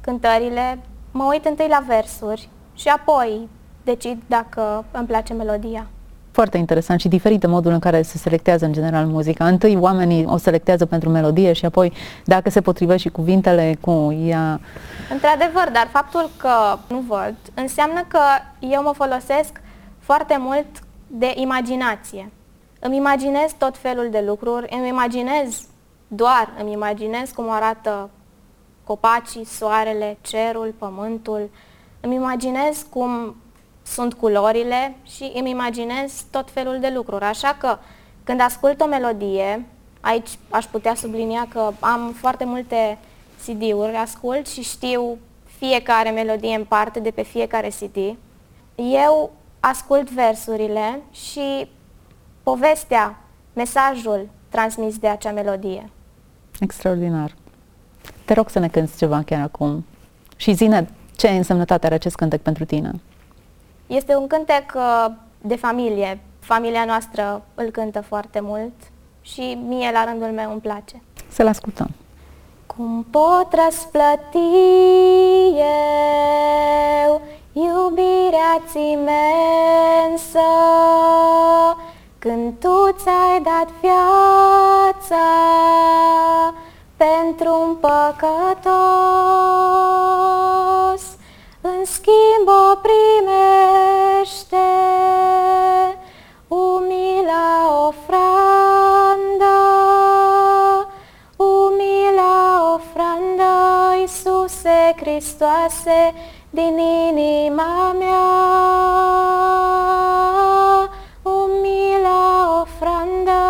cântările, 0.00 0.78
mă 1.10 1.24
uit 1.24 1.44
întâi 1.44 1.66
la 1.68 1.84
versuri 1.86 2.48
și 2.74 2.88
apoi 2.88 3.48
decid 3.84 4.22
dacă 4.26 4.84
îmi 4.90 5.06
place 5.06 5.32
melodia. 5.32 5.86
Foarte 6.36 6.56
interesant 6.58 7.00
și 7.00 7.08
diferit 7.08 7.40
de 7.40 7.46
modul 7.46 7.72
în 7.72 7.78
care 7.78 8.02
se 8.02 8.18
selectează 8.18 8.64
în 8.64 8.72
general 8.72 9.06
muzica. 9.06 9.46
Întâi 9.46 9.76
oamenii 9.76 10.24
o 10.26 10.36
selectează 10.36 10.86
pentru 10.86 11.08
melodie 11.08 11.52
și 11.52 11.64
apoi 11.64 11.92
dacă 12.24 12.50
se 12.50 12.60
potrivește 12.60 13.08
și 13.08 13.14
cuvintele 13.14 13.76
cu 13.80 14.16
ea. 14.24 14.60
Într-adevăr, 15.12 15.70
dar 15.72 15.88
faptul 15.92 16.30
că 16.36 16.78
nu 16.88 17.04
văd 17.08 17.34
înseamnă 17.54 18.04
că 18.08 18.18
eu 18.58 18.82
mă 18.82 18.92
folosesc 18.92 19.60
foarte 19.98 20.36
mult 20.38 20.66
de 21.06 21.32
imaginație. 21.34 22.30
Îmi 22.80 22.96
imaginez 22.96 23.52
tot 23.58 23.76
felul 23.76 24.08
de 24.10 24.22
lucruri, 24.26 24.76
îmi 24.78 24.88
imaginez, 24.88 25.62
doar 26.08 26.48
îmi 26.60 26.72
imaginez 26.72 27.30
cum 27.30 27.50
arată 27.50 28.10
copacii, 28.84 29.44
soarele, 29.44 30.18
cerul, 30.20 30.74
pământul. 30.78 31.50
Îmi 32.00 32.14
imaginez 32.14 32.86
cum 32.90 33.36
sunt 33.86 34.14
culorile 34.14 34.96
și 35.02 35.32
îmi 35.34 35.50
imaginez 35.50 36.24
tot 36.30 36.50
felul 36.50 36.78
de 36.80 36.92
lucruri. 36.94 37.24
Așa 37.24 37.56
că 37.60 37.78
când 38.24 38.40
ascult 38.40 38.80
o 38.80 38.86
melodie, 38.86 39.66
aici 40.00 40.28
aș 40.50 40.64
putea 40.64 40.94
sublinia 40.94 41.46
că 41.48 41.70
am 41.80 42.14
foarte 42.18 42.44
multe 42.44 42.98
CD-uri, 43.44 43.96
ascult 43.96 44.46
și 44.46 44.62
știu 44.62 45.18
fiecare 45.44 46.10
melodie 46.10 46.54
în 46.54 46.64
parte 46.64 47.00
de 47.00 47.10
pe 47.10 47.22
fiecare 47.22 47.68
CD. 47.68 48.16
Eu 48.74 49.30
ascult 49.60 50.10
versurile 50.10 51.00
și 51.12 51.68
povestea, 52.42 53.18
mesajul 53.52 54.28
transmis 54.48 54.98
de 54.98 55.08
acea 55.08 55.32
melodie. 55.32 55.90
Extraordinar. 56.60 57.34
Te 58.24 58.34
rog 58.34 58.48
să 58.48 58.58
ne 58.58 58.68
cânti 58.68 58.96
ceva 58.96 59.22
chiar 59.22 59.42
acum 59.42 59.84
și 60.36 60.52
zine 60.52 60.88
ce 61.16 61.28
însemnătate 61.28 61.86
are 61.86 61.94
acest 61.94 62.16
cântec 62.16 62.40
pentru 62.40 62.64
tine. 62.64 62.90
Este 63.86 64.14
un 64.14 64.26
cântec 64.26 64.72
uh, 64.74 65.06
de 65.40 65.56
familie. 65.56 66.20
Familia 66.40 66.84
noastră 66.84 67.42
îl 67.54 67.70
cântă 67.70 68.00
foarte 68.00 68.40
mult 68.40 68.72
și 69.20 69.58
mie 69.66 69.90
la 69.92 70.04
rândul 70.04 70.28
meu 70.28 70.50
îmi 70.50 70.60
place. 70.60 71.02
Să-l 71.28 71.46
ascultăm. 71.46 71.88
Cum 72.66 73.06
pot 73.10 73.48
răsplăti 73.64 74.38
eu 77.04 77.20
iubirea-ți 77.52 78.78
imensă 78.92 80.48
când 82.18 82.52
tu 82.58 82.92
ți-ai 82.92 83.40
dat 83.42 83.68
viața 83.80 85.26
pentru 86.96 87.50
un 87.68 87.74
păcătos, 87.74 88.74
în 90.70 90.75
schimb 91.86 92.48
o 92.48 92.76
primește 92.84 94.68
umila 96.48 97.46
ofrandă, 97.86 99.58
umila 101.36 102.74
ofrandă, 102.74 103.52
Iisuse 104.00 104.94
Hristoase, 104.96 106.14
din 106.50 106.78
inima 106.78 107.92
mea. 107.98 108.26
Umila 111.22 112.60
ofrandă, 112.60 113.40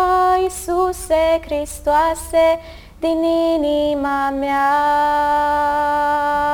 Iisuse 0.41 1.39
Hristoase, 1.45 2.59
din 2.99 3.23
inima 3.23 4.29
mea. 4.29 6.46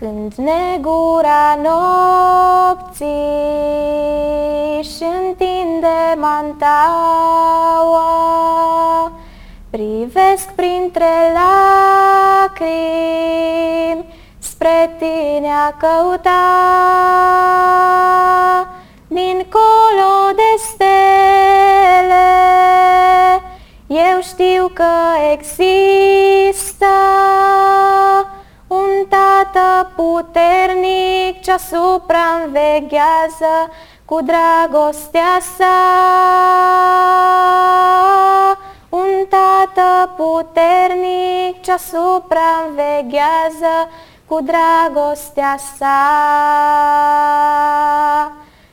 Când 0.00 0.34
negura 0.34 1.58
nopții 1.62 3.06
și 4.82 5.04
întinde 5.26 6.16
mantaua, 6.16 8.02
privesc 9.70 10.50
printre 10.54 11.32
lacrimi 11.34 12.64
spre 14.38 14.96
tine 14.98 15.48
a 15.48 15.72
căuta. 15.76 16.30
Dincolo 19.08 20.32
de 20.34 20.56
stele, 20.58 22.28
eu 23.86 24.20
știu 24.20 24.70
că 24.74 24.92
există 25.32 26.86
un 26.86 26.86
tată 26.88 27.15
puternic 29.84 31.40
ce 31.42 31.52
asupra 31.52 32.24
înveghează 32.44 33.70
cu 34.04 34.18
dragostea 34.22 35.38
sa. 35.56 35.76
Un 38.88 39.26
tată 39.28 40.14
puternic 40.16 41.62
ce 41.62 41.72
asupra 41.72 42.64
înveghează 42.68 43.88
cu 44.26 44.38
dragostea 44.40 45.56
sa. 45.78 46.00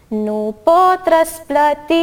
Nu 0.07 0.55
pot 0.63 1.01
răsplăti 1.03 1.93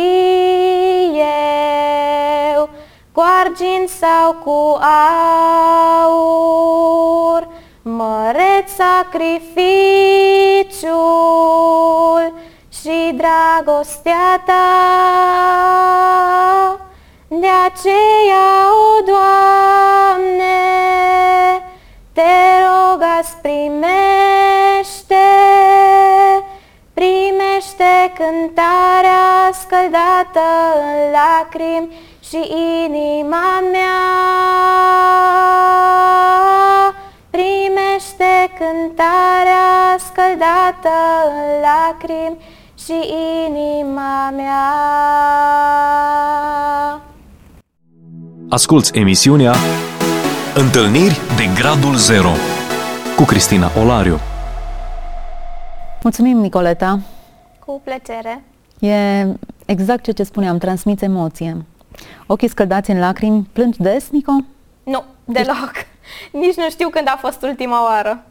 eu 2.54 2.68
cu 3.12 3.22
argint 3.40 3.88
sau 3.88 4.32
cu 4.44 4.78
aur, 6.06 7.48
măreț 7.82 8.70
sacrificiul 8.76 9.24
și 12.68 13.14
dragostea 13.14 14.42
ta. 14.44 14.68
De 17.28 17.48
aceea, 17.66 18.48
o 18.72 19.02
Doamne, 19.04 20.60
te 22.12 22.32
rog 22.62 23.02
azi 23.18 23.36
primește 23.42 24.60
primește, 25.10 25.28
primește 26.94 28.12
cântarea 28.14 29.50
scăldată 29.52 30.46
în 30.76 31.10
lacrimi 31.12 31.94
și 32.20 32.52
inima 32.84 33.60
mea. 33.72 35.29
Cântarea 38.70 39.96
scăldată 39.98 40.96
în 41.26 41.60
lacrimi 41.60 42.36
și 42.78 42.94
inima 43.46 44.30
mea. 44.30 44.68
Asculți 48.48 48.98
emisiunea 48.98 49.54
Întâlniri 50.54 51.20
de 51.36 51.60
Gradul 51.60 51.94
Zero 51.94 52.30
cu 53.16 53.24
Cristina 53.24 53.70
Olariu. 53.80 54.18
Mulțumim, 56.02 56.38
Nicoleta. 56.38 57.00
Cu 57.64 57.80
plăcere. 57.84 58.44
E 58.78 59.26
exact 59.66 60.02
ce 60.02 60.12
ce 60.12 60.22
spuneam, 60.22 60.58
transmiți 60.58 61.04
emoție. 61.04 61.64
Ochii 62.26 62.48
scăldați 62.48 62.90
în 62.90 62.98
lacrimi, 62.98 63.48
plângi 63.52 63.82
des, 63.82 64.10
Nico? 64.10 64.32
Nu, 64.82 65.04
deloc. 65.24 65.72
Nici 66.32 66.56
nu 66.56 66.70
știu 66.70 66.88
când 66.88 67.08
a 67.08 67.18
fost 67.20 67.42
ultima 67.42 67.84
oară. 67.84 68.24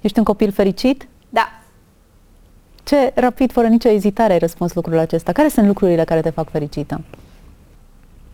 Ești 0.00 0.18
un 0.18 0.24
copil 0.24 0.52
fericit? 0.52 1.08
Da. 1.28 1.48
Ce 2.84 3.12
rapid, 3.14 3.52
fără 3.52 3.66
nicio 3.66 3.88
ezitare, 3.88 4.32
ai 4.32 4.38
răspuns 4.38 4.74
lucrul 4.74 4.98
acesta. 4.98 5.32
Care 5.32 5.48
sunt 5.48 5.66
lucrurile 5.66 6.04
care 6.04 6.20
te 6.20 6.30
fac 6.30 6.50
fericită? 6.50 7.00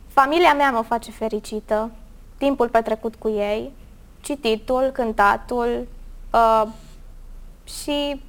Familia 0.08 0.54
mea 0.54 0.70
mă 0.70 0.82
face 0.82 1.10
fericită. 1.10 1.90
Timpul 2.38 2.68
petrecut 2.68 3.14
cu 3.14 3.28
ei, 3.28 3.72
cititul, 4.20 4.90
cântatul 4.92 5.86
uh, 6.32 6.62
și 7.64 8.20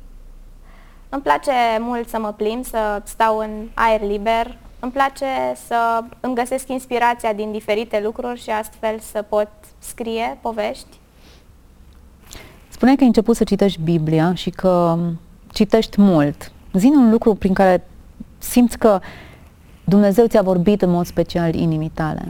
îmi 1.10 1.22
place 1.22 1.52
mult 1.80 2.10
să 2.10 2.20
mă 2.20 2.32
plimb, 2.32 2.66
să 2.66 3.02
stau 3.04 3.38
în 3.38 3.68
aer 3.74 4.02
liber. 4.02 4.58
Îmi 4.80 4.92
place 4.92 5.26
să 5.68 6.04
îmi 6.20 6.36
găsesc 6.36 6.70
inspirația 6.70 7.34
din 7.34 7.52
diferite 7.52 8.02
lucruri 8.04 8.42
și 8.42 8.50
astfel 8.50 9.00
să 9.00 9.22
pot 9.22 9.50
scrie 9.80 10.38
povești. 10.42 10.98
Spuneai 12.78 12.98
că 12.98 13.02
ai 13.02 13.08
început 13.08 13.36
să 13.36 13.44
citești 13.44 13.82
Biblia 13.82 14.34
și 14.34 14.50
că 14.50 14.98
citești 15.52 16.02
mult. 16.02 16.52
Zine 16.74 16.96
un 16.96 17.12
lucru 17.12 17.34
prin 17.34 17.54
care 17.54 17.88
simți 18.38 18.78
că 18.78 19.00
Dumnezeu 19.84 20.26
ți-a 20.26 20.42
vorbit 20.42 20.82
în 20.82 20.90
mod 20.90 21.06
special 21.06 21.56
inimii 21.56 21.92
tale. 21.94 22.26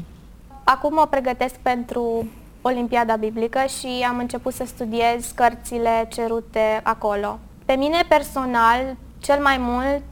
Acum 0.63 0.93
mă 0.93 1.07
pregătesc 1.09 1.55
pentru 1.55 2.27
Olimpiada 2.61 3.15
Biblică 3.15 3.59
și 3.79 4.05
am 4.09 4.17
început 4.17 4.53
să 4.53 4.63
studiez 4.65 5.31
cărțile 5.35 6.07
cerute 6.09 6.79
acolo. 6.83 7.39
Pe 7.65 7.73
mine 7.73 8.05
personal, 8.07 8.95
cel 9.17 9.41
mai 9.41 9.57
mult 9.59 10.03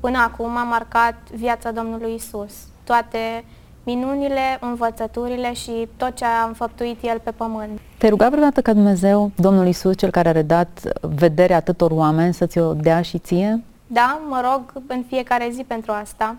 până 0.00 0.18
acum 0.18 0.56
a 0.56 0.64
marcat 0.64 1.30
viața 1.34 1.70
Domnului 1.70 2.14
Isus. 2.14 2.52
Toate 2.84 3.44
minunile, 3.82 4.58
învățăturile 4.60 5.52
și 5.52 5.88
tot 5.96 6.14
ce 6.14 6.24
a 6.24 6.44
înfăptuit 6.46 7.02
El 7.02 7.20
pe 7.22 7.30
pământ. 7.30 7.80
Te-ai 7.98 8.10
rugat 8.10 8.30
vreodată 8.30 8.60
ca 8.62 8.72
Dumnezeu, 8.72 9.30
Domnul 9.36 9.66
Isus, 9.66 9.96
cel 9.96 10.10
care 10.10 10.28
a 10.28 10.32
redat 10.32 10.80
vederea 11.00 11.56
atâtor 11.56 11.90
oameni, 11.90 12.34
să 12.34 12.46
ți-o 12.46 12.74
dea 12.74 13.02
și 13.02 13.18
ție? 13.18 13.62
Da, 13.86 14.20
mă 14.28 14.40
rog 14.50 14.82
în 14.86 15.04
fiecare 15.08 15.48
zi 15.52 15.64
pentru 15.64 15.92
asta, 15.92 16.36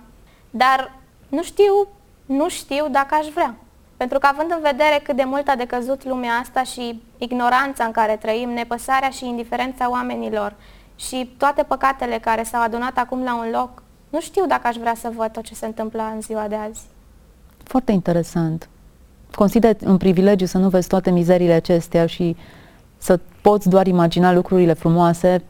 dar 0.50 0.91
nu 1.29 1.43
știu, 1.43 1.88
nu 2.25 2.50
știu 2.50 2.88
dacă 2.91 3.15
aș 3.19 3.27
vrea. 3.27 3.55
Pentru 3.98 4.19
că 4.19 4.27
având 4.27 4.51
în 4.51 4.62
vedere 4.62 5.00
cât 5.03 5.15
de 5.15 5.24
mult 5.24 5.48
a 5.48 5.55
decăzut 5.55 6.05
lumea 6.05 6.33
asta 6.33 6.63
și 6.63 7.01
ignoranța 7.17 7.83
în 7.83 7.91
care 7.91 8.15
trăim, 8.15 8.50
nepăsarea 8.50 9.10
și 9.10 9.27
indiferența 9.27 9.89
oamenilor 9.89 10.53
și 10.95 11.36
toate 11.38 11.63
păcatele 11.63 12.17
care 12.17 12.43
s-au 12.43 12.62
adunat 12.62 12.98
acum 12.98 13.24
la 13.24 13.35
un 13.35 13.50
loc, 13.51 13.83
nu 14.09 14.20
știu 14.20 14.46
dacă 14.46 14.68
aș 14.68 14.75
vrea 14.75 14.96
să 14.96 15.11
văd 15.16 15.31
tot 15.31 15.44
ce 15.44 15.55
se 15.55 15.66
întâmplă 15.66 16.11
în 16.13 16.22
ziua 16.22 16.48
de 16.48 16.55
azi. 16.55 16.81
Foarte 17.72 17.92
interesant. 17.92 18.70
Consider 19.36 19.75
un 19.86 19.98
privilegiu 19.98 20.46
să 20.46 20.57
nu 20.57 20.70
vezi 20.70 20.88
toate 20.88 21.12
mizeriile 21.12 21.53
acestea 21.53 22.05
și 22.05 22.36
să 22.98 23.20
poți 23.42 23.70
doar 23.70 23.88
imagina 23.88 24.34
lucrurile 24.34 24.74
frumoase 24.74 25.44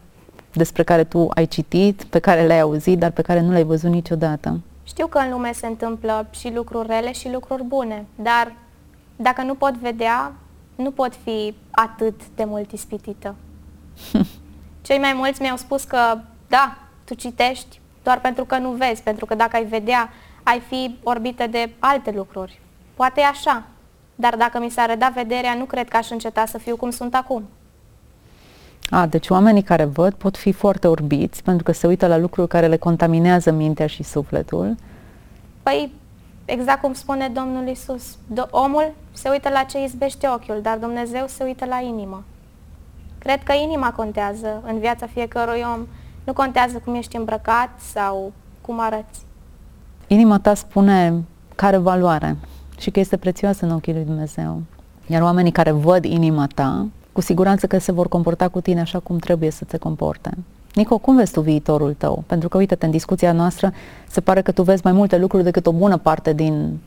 despre 0.54 0.84
care 0.84 1.04
tu 1.04 1.30
ai 1.34 1.46
citit, 1.46 2.04
pe 2.04 2.20
care 2.20 2.46
le-ai 2.46 2.60
auzit, 2.60 3.00
dar 3.00 3.12
pe 3.12 3.22
care 3.22 3.42
nu 3.42 3.52
le-ai 3.52 3.64
văzut 3.64 3.90
niciodată. 3.90 4.60
Știu 4.84 5.08
că 5.08 5.18
în 5.18 5.32
lume 5.32 5.52
se 5.54 5.68
întâmplă 5.68 6.28
și 6.30 6.52
lucruri 6.54 6.88
rele 6.88 7.12
și 7.12 7.32
lucruri 7.32 7.64
bune, 7.64 8.06
dar 8.16 8.54
dacă 9.16 9.42
nu 9.42 9.54
pot 9.54 9.74
vedea, 9.74 10.34
nu 10.76 10.92
pot 10.92 11.14
fi 11.24 11.56
atât 11.72 12.22
de 12.36 12.44
mult 12.44 12.72
ispitită. 12.72 13.36
Cei 14.88 14.98
mai 14.98 15.14
mulți 15.16 15.42
mi-au 15.42 15.58
spus 15.58 15.84
că, 15.84 16.18
da, 16.48 16.78
tu 17.04 17.14
citești 17.14 17.80
doar 18.04 18.22
pentru 18.22 18.46
că 18.46 18.58
nu 18.58 18.70
vezi, 18.70 19.04
pentru 19.04 19.26
că 19.26 19.36
dacă 19.36 19.56
ai 19.56 19.66
vedea, 19.66 20.10
ai 20.44 20.62
fi 20.68 20.98
orbită 21.04 21.48
de 21.48 21.70
alte 21.80 22.12
lucruri. 22.12 22.60
Poate 22.94 23.22
e 23.22 23.26
așa, 23.26 23.64
dar 24.16 24.36
dacă 24.36 24.60
mi 24.60 24.70
s-ar 24.70 24.88
reda 24.90 25.12
vederea, 25.16 25.54
nu 25.54 25.66
cred 25.66 25.90
că 25.90 25.98
aș 25.98 26.10
înceta 26.10 26.46
să 26.46 26.58
fiu 26.58 26.76
cum 26.76 26.90
sunt 26.90 27.16
acum. 27.16 27.44
A, 28.90 29.06
deci 29.06 29.30
oamenii 29.30 29.62
care 29.62 29.84
văd 29.84 30.14
pot 30.14 30.38
fi 30.38 30.52
foarte 30.52 30.88
orbiți 30.88 31.44
pentru 31.44 31.64
că 31.64 31.72
se 31.72 31.88
uită 31.88 32.08
la 32.08 32.18
lucruri 32.18 32.48
care 32.48 32.68
le 32.68 32.78
contaminează 32.78 33.52
mintea 33.52 33.88
și 33.88 34.04
sufletul. 34.04 34.76
Păi, 35.64 35.92
exact 36.46 36.82
cum 36.82 36.94
spune 36.94 37.28
Domnul 37.28 37.68
Isus, 37.68 38.16
do- 38.16 38.50
omul 38.50 38.94
se 39.12 39.30
uită 39.30 39.50
la 39.50 39.64
ce 39.64 39.84
izbește 39.84 40.28
ochiul, 40.28 40.60
dar 40.62 40.78
Dumnezeu 40.78 41.28
se 41.28 41.44
uită 41.44 41.66
la 41.66 41.80
inimă. 41.80 42.24
Cred 43.18 43.44
că 43.44 43.54
inima 43.54 43.92
contează 43.92 44.62
în 44.66 44.80
viața 44.80 45.08
fiecărui 45.08 45.66
om. 45.76 45.88
Nu 46.24 46.34
contează 46.34 46.82
cum 46.86 46.96
ești 46.96 47.16
îmbrăcat 47.16 47.70
sau 47.92 48.32
cum 48.62 48.80
arăți. 48.80 49.20
Inima 50.12 50.40
ta 50.40 50.54
spune 50.54 51.24
care 51.56 51.78
valoare 51.78 52.38
și 52.78 52.92
că 52.92 53.00
este 53.00 53.18
prețioasă 53.18 53.66
în 53.66 53.72
ochii 53.72 53.94
lui 53.94 54.04
Dumnezeu. 54.04 54.62
Iar 55.08 55.22
oamenii 55.22 55.52
care 55.52 55.72
văd 55.72 56.06
inima 56.06 56.48
ta, 56.56 56.88
cu 57.12 57.22
siguranță 57.22 57.68
că 57.68 57.78
se 57.78 57.92
vor 57.92 58.08
comporta 58.08 58.48
cu 58.48 58.62
tine 58.62 58.80
așa 58.80 59.00
cum 59.00 59.18
trebuie 59.18 59.52
să 59.52 59.64
te 59.66 59.78
comporte. 59.78 60.30
Nico, 60.74 60.98
cum 60.98 61.16
vezi 61.16 61.32
tu 61.32 61.42
viitorul 61.42 61.94
tău? 61.94 62.24
Pentru 62.28 62.50
că, 62.50 62.58
uite 62.58 62.78
în 62.80 62.92
discuția 62.92 63.32
noastră 63.32 63.74
se 64.08 64.22
pare 64.22 64.42
că 64.42 64.52
tu 64.52 64.64
vezi 64.64 64.82
mai 64.84 64.94
multe 64.94 65.18
lucruri 65.18 65.44
decât 65.44 65.66
o 65.66 65.72
bună 65.72 65.98
parte 65.98 66.34
din 66.34 66.80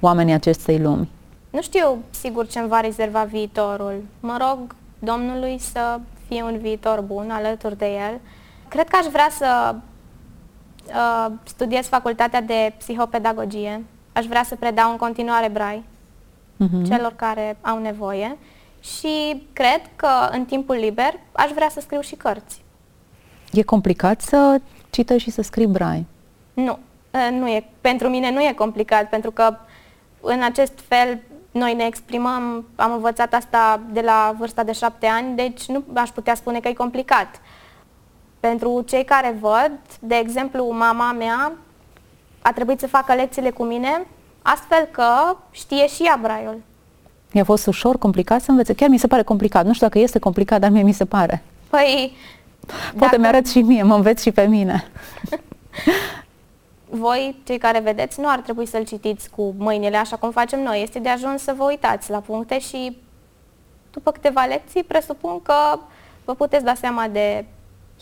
oamenii 0.00 0.34
acestei 0.34 0.78
lumi. 0.78 1.08
Nu 1.50 1.62
știu 1.62 1.98
sigur 2.10 2.46
ce 2.46 2.58
îmi 2.58 2.68
va 2.68 2.80
rezerva 2.80 3.22
viitorul. 3.22 4.02
Mă 4.20 4.36
rog 4.40 4.74
Domnului 4.98 5.58
să 5.58 6.00
fie 6.28 6.42
un 6.42 6.58
viitor 6.60 7.00
bun 7.00 7.30
alături 7.30 7.78
de 7.78 7.86
El. 7.86 8.20
Cred 8.68 8.88
că 8.88 8.96
aș 9.00 9.06
vrea 9.06 9.28
să 9.30 9.74
uh, 10.94 11.32
studiez 11.44 11.86
facultatea 11.86 12.40
de 12.40 12.72
psihopedagogie. 12.78 13.84
Aș 14.12 14.26
vrea 14.26 14.42
să 14.42 14.56
predau 14.56 14.90
în 14.90 14.96
continuare 14.96 15.48
brai 15.48 15.84
uh-huh. 16.56 16.88
celor 16.88 17.12
care 17.16 17.56
au 17.60 17.78
nevoie 17.78 18.36
și 18.80 19.42
cred 19.52 19.80
că 19.96 20.08
în 20.30 20.44
timpul 20.44 20.74
liber 20.74 21.12
aș 21.32 21.50
vrea 21.50 21.68
să 21.68 21.80
scriu 21.80 22.00
și 22.00 22.14
cărți. 22.14 22.62
E 23.52 23.62
complicat 23.62 24.20
să 24.20 24.60
citești 24.90 25.28
și 25.28 25.34
să 25.34 25.42
scrii 25.42 25.66
brai? 25.66 26.06
Nu, 26.54 26.78
nu 27.30 27.48
e. 27.48 27.64
Pentru 27.80 28.08
mine 28.08 28.30
nu 28.30 28.40
e 28.40 28.52
complicat, 28.52 29.08
pentru 29.08 29.30
că 29.30 29.56
în 30.20 30.42
acest 30.42 30.78
fel 30.88 31.20
noi 31.50 31.74
ne 31.74 31.84
exprimăm, 31.84 32.64
am 32.76 32.92
învățat 32.92 33.34
asta 33.34 33.80
de 33.92 34.00
la 34.00 34.34
vârsta 34.38 34.62
de 34.62 34.72
șapte 34.72 35.06
ani, 35.06 35.36
deci 35.36 35.66
nu 35.66 35.84
aș 35.94 36.08
putea 36.08 36.34
spune 36.34 36.60
că 36.60 36.68
e 36.68 36.72
complicat. 36.72 37.40
Pentru 38.40 38.84
cei 38.86 39.04
care 39.04 39.36
văd, 39.40 39.72
de 40.00 40.14
exemplu, 40.14 40.72
mama 40.72 41.12
mea 41.12 41.52
a 42.42 42.52
trebuit 42.52 42.80
să 42.80 42.86
facă 42.86 43.14
lecțiile 43.14 43.50
cu 43.50 43.62
mine, 43.62 44.06
astfel 44.42 44.88
că 44.90 45.36
știe 45.50 45.88
și 45.88 46.02
ea 46.02 46.18
braiul. 46.22 46.60
Mi-a 47.32 47.44
fost 47.44 47.66
ușor, 47.66 47.98
complicat 47.98 48.40
să 48.40 48.50
învețe. 48.50 48.74
Chiar 48.74 48.88
mi 48.88 48.98
se 48.98 49.06
pare 49.06 49.22
complicat. 49.22 49.64
Nu 49.64 49.72
știu 49.72 49.86
dacă 49.86 49.98
este 49.98 50.18
complicat, 50.18 50.60
dar 50.60 50.70
mie 50.70 50.82
mi 50.82 50.92
se 50.92 51.04
pare. 51.04 51.42
Păi... 51.70 52.16
Poate 52.66 52.96
dacă... 52.98 53.18
mi-arăt 53.18 53.48
și 53.48 53.60
mie, 53.60 53.82
mă 53.82 53.94
înveți 53.94 54.22
și 54.22 54.32
pe 54.32 54.46
mine. 54.46 54.90
Voi, 56.92 57.36
cei 57.44 57.58
care 57.58 57.78
vedeți, 57.78 58.20
nu 58.20 58.28
ar 58.28 58.38
trebui 58.38 58.66
să-l 58.66 58.84
citiți 58.84 59.30
cu 59.30 59.54
mâinile 59.58 59.96
așa 59.96 60.16
cum 60.16 60.30
facem 60.30 60.62
noi. 60.62 60.82
Este 60.82 60.98
de 60.98 61.08
ajuns 61.08 61.42
să 61.42 61.54
vă 61.56 61.64
uitați 61.64 62.10
la 62.10 62.18
puncte 62.18 62.58
și 62.58 62.96
după 63.90 64.10
câteva 64.10 64.44
lecții 64.44 64.82
presupun 64.82 65.42
că 65.42 65.78
vă 66.24 66.34
puteți 66.34 66.64
da 66.64 66.74
seama 66.74 67.08
de 67.08 67.44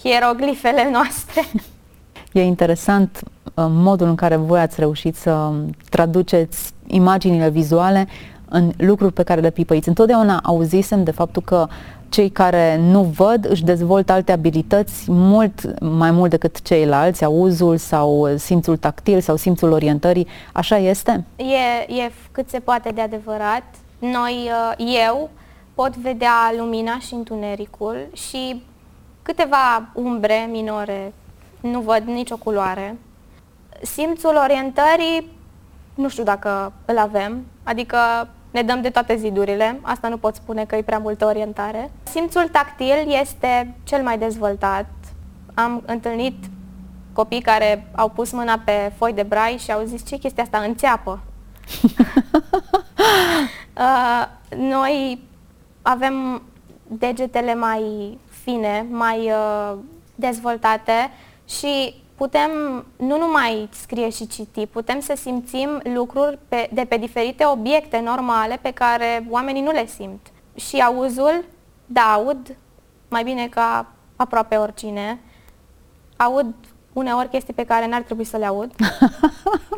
hieroglifele 0.03 0.91
noastre. 0.93 1.43
E 2.33 2.43
interesant 2.43 3.21
uh, 3.23 3.67
modul 3.69 4.07
în 4.07 4.15
care 4.15 4.37
voi 4.37 4.61
ați 4.61 4.81
reușit 4.81 5.17
să 5.17 5.51
traduceți 5.91 6.73
imaginile 6.87 7.49
vizuale 7.49 8.09
în 8.49 8.73
lucruri 8.77 9.13
pe 9.13 9.23
care 9.23 9.41
le 9.41 9.51
pipăiți. 9.51 9.89
Întotdeauna 9.89 10.41
auzisem 10.43 11.05
de 11.05 11.11
faptul 11.11 11.43
că 11.43 11.67
cei 12.09 12.31
care 12.31 12.77
nu 12.81 13.03
văd 13.03 13.47
își 13.51 13.65
dezvoltă 13.65 14.13
alte 14.13 14.33
abilități 14.33 15.05
mult 15.11 15.81
mai 15.81 16.11
mult 16.11 16.31
decât 16.31 16.63
ceilalți, 16.63 17.25
auzul 17.25 17.77
sau 17.77 18.37
simțul 18.37 18.77
tactil 18.77 19.21
sau 19.21 19.37
simțul 19.37 19.73
orientării. 19.73 20.27
Așa 20.53 20.77
este? 20.77 21.25
E, 21.37 21.93
e 21.93 22.13
cât 22.33 22.49
se 22.49 22.59
poate 22.59 22.91
de 22.91 23.01
adevărat. 23.01 23.63
Noi, 23.99 24.51
uh, 24.79 24.87
eu, 25.07 25.31
pot 25.75 25.97
vedea 25.97 26.53
lumina 26.59 26.99
și 26.99 27.15
întunericul 27.15 28.07
și 28.13 28.63
câteva 29.29 29.89
umbre 29.93 30.49
minore, 30.51 31.13
nu 31.61 31.81
văd 31.81 32.03
nicio 32.03 32.37
culoare. 32.37 32.97
Simțul 33.83 34.37
orientării, 34.43 35.31
nu 35.95 36.09
știu 36.09 36.23
dacă 36.23 36.73
îl 36.85 36.99
avem, 36.99 37.45
adică 37.63 37.99
ne 38.51 38.63
dăm 38.63 38.81
de 38.81 38.91
toate 38.91 39.17
zidurile, 39.17 39.79
asta 39.83 40.09
nu 40.09 40.17
pot 40.17 40.35
spune 40.35 40.65
că 40.65 40.77
e 40.77 40.83
prea 40.83 40.99
multă 40.99 41.25
orientare. 41.25 41.91
Simțul 42.03 42.49
tactil 42.49 43.17
este 43.21 43.75
cel 43.85 44.03
mai 44.03 44.19
dezvoltat. 44.19 44.87
Am 45.55 45.83
întâlnit 45.87 46.45
copii 47.13 47.41
care 47.41 47.91
au 47.95 48.09
pus 48.09 48.33
mâna 48.33 48.61
pe 48.65 48.93
foi 48.97 49.13
de 49.13 49.23
brai 49.23 49.57
și 49.59 49.73
au 49.73 49.85
zis 49.85 50.07
ce 50.07 50.17
chestia 50.17 50.43
asta 50.43 50.59
înțeapă. 50.59 51.21
uh, 53.77 54.25
noi 54.57 55.23
avem 55.83 56.43
degetele 56.89 57.55
mai 57.55 58.19
fine, 58.49 58.87
mai 58.91 59.31
uh, 59.31 59.79
dezvoltate 60.15 61.11
și 61.49 61.95
putem 62.15 62.51
nu 62.97 63.19
numai 63.19 63.69
scrie 63.73 64.11
și 64.11 64.27
citi, 64.27 64.67
putem 64.67 65.01
să 65.01 65.13
simțim 65.17 65.81
lucruri 65.95 66.39
pe, 66.49 66.71
de 66.73 66.85
pe 66.89 66.97
diferite 66.97 67.45
obiecte 67.47 68.01
normale 68.05 68.59
pe 68.63 68.71
care 68.71 69.27
oamenii 69.31 69.63
nu 69.63 69.71
le 69.71 69.87
simt. 69.87 70.27
Și 70.55 70.77
auzul, 70.77 71.45
da, 71.87 72.01
aud 72.01 72.57
mai 73.09 73.23
bine 73.23 73.47
ca 73.47 73.87
aproape 74.17 74.57
oricine. 74.57 75.21
Aud 76.17 76.55
uneori 76.93 77.29
chestii 77.29 77.55
pe 77.55 77.65
care 77.65 77.87
n-ar 77.87 78.03
trebui 78.03 78.25
să 78.25 78.37
le 78.37 78.47
aud. 78.47 78.73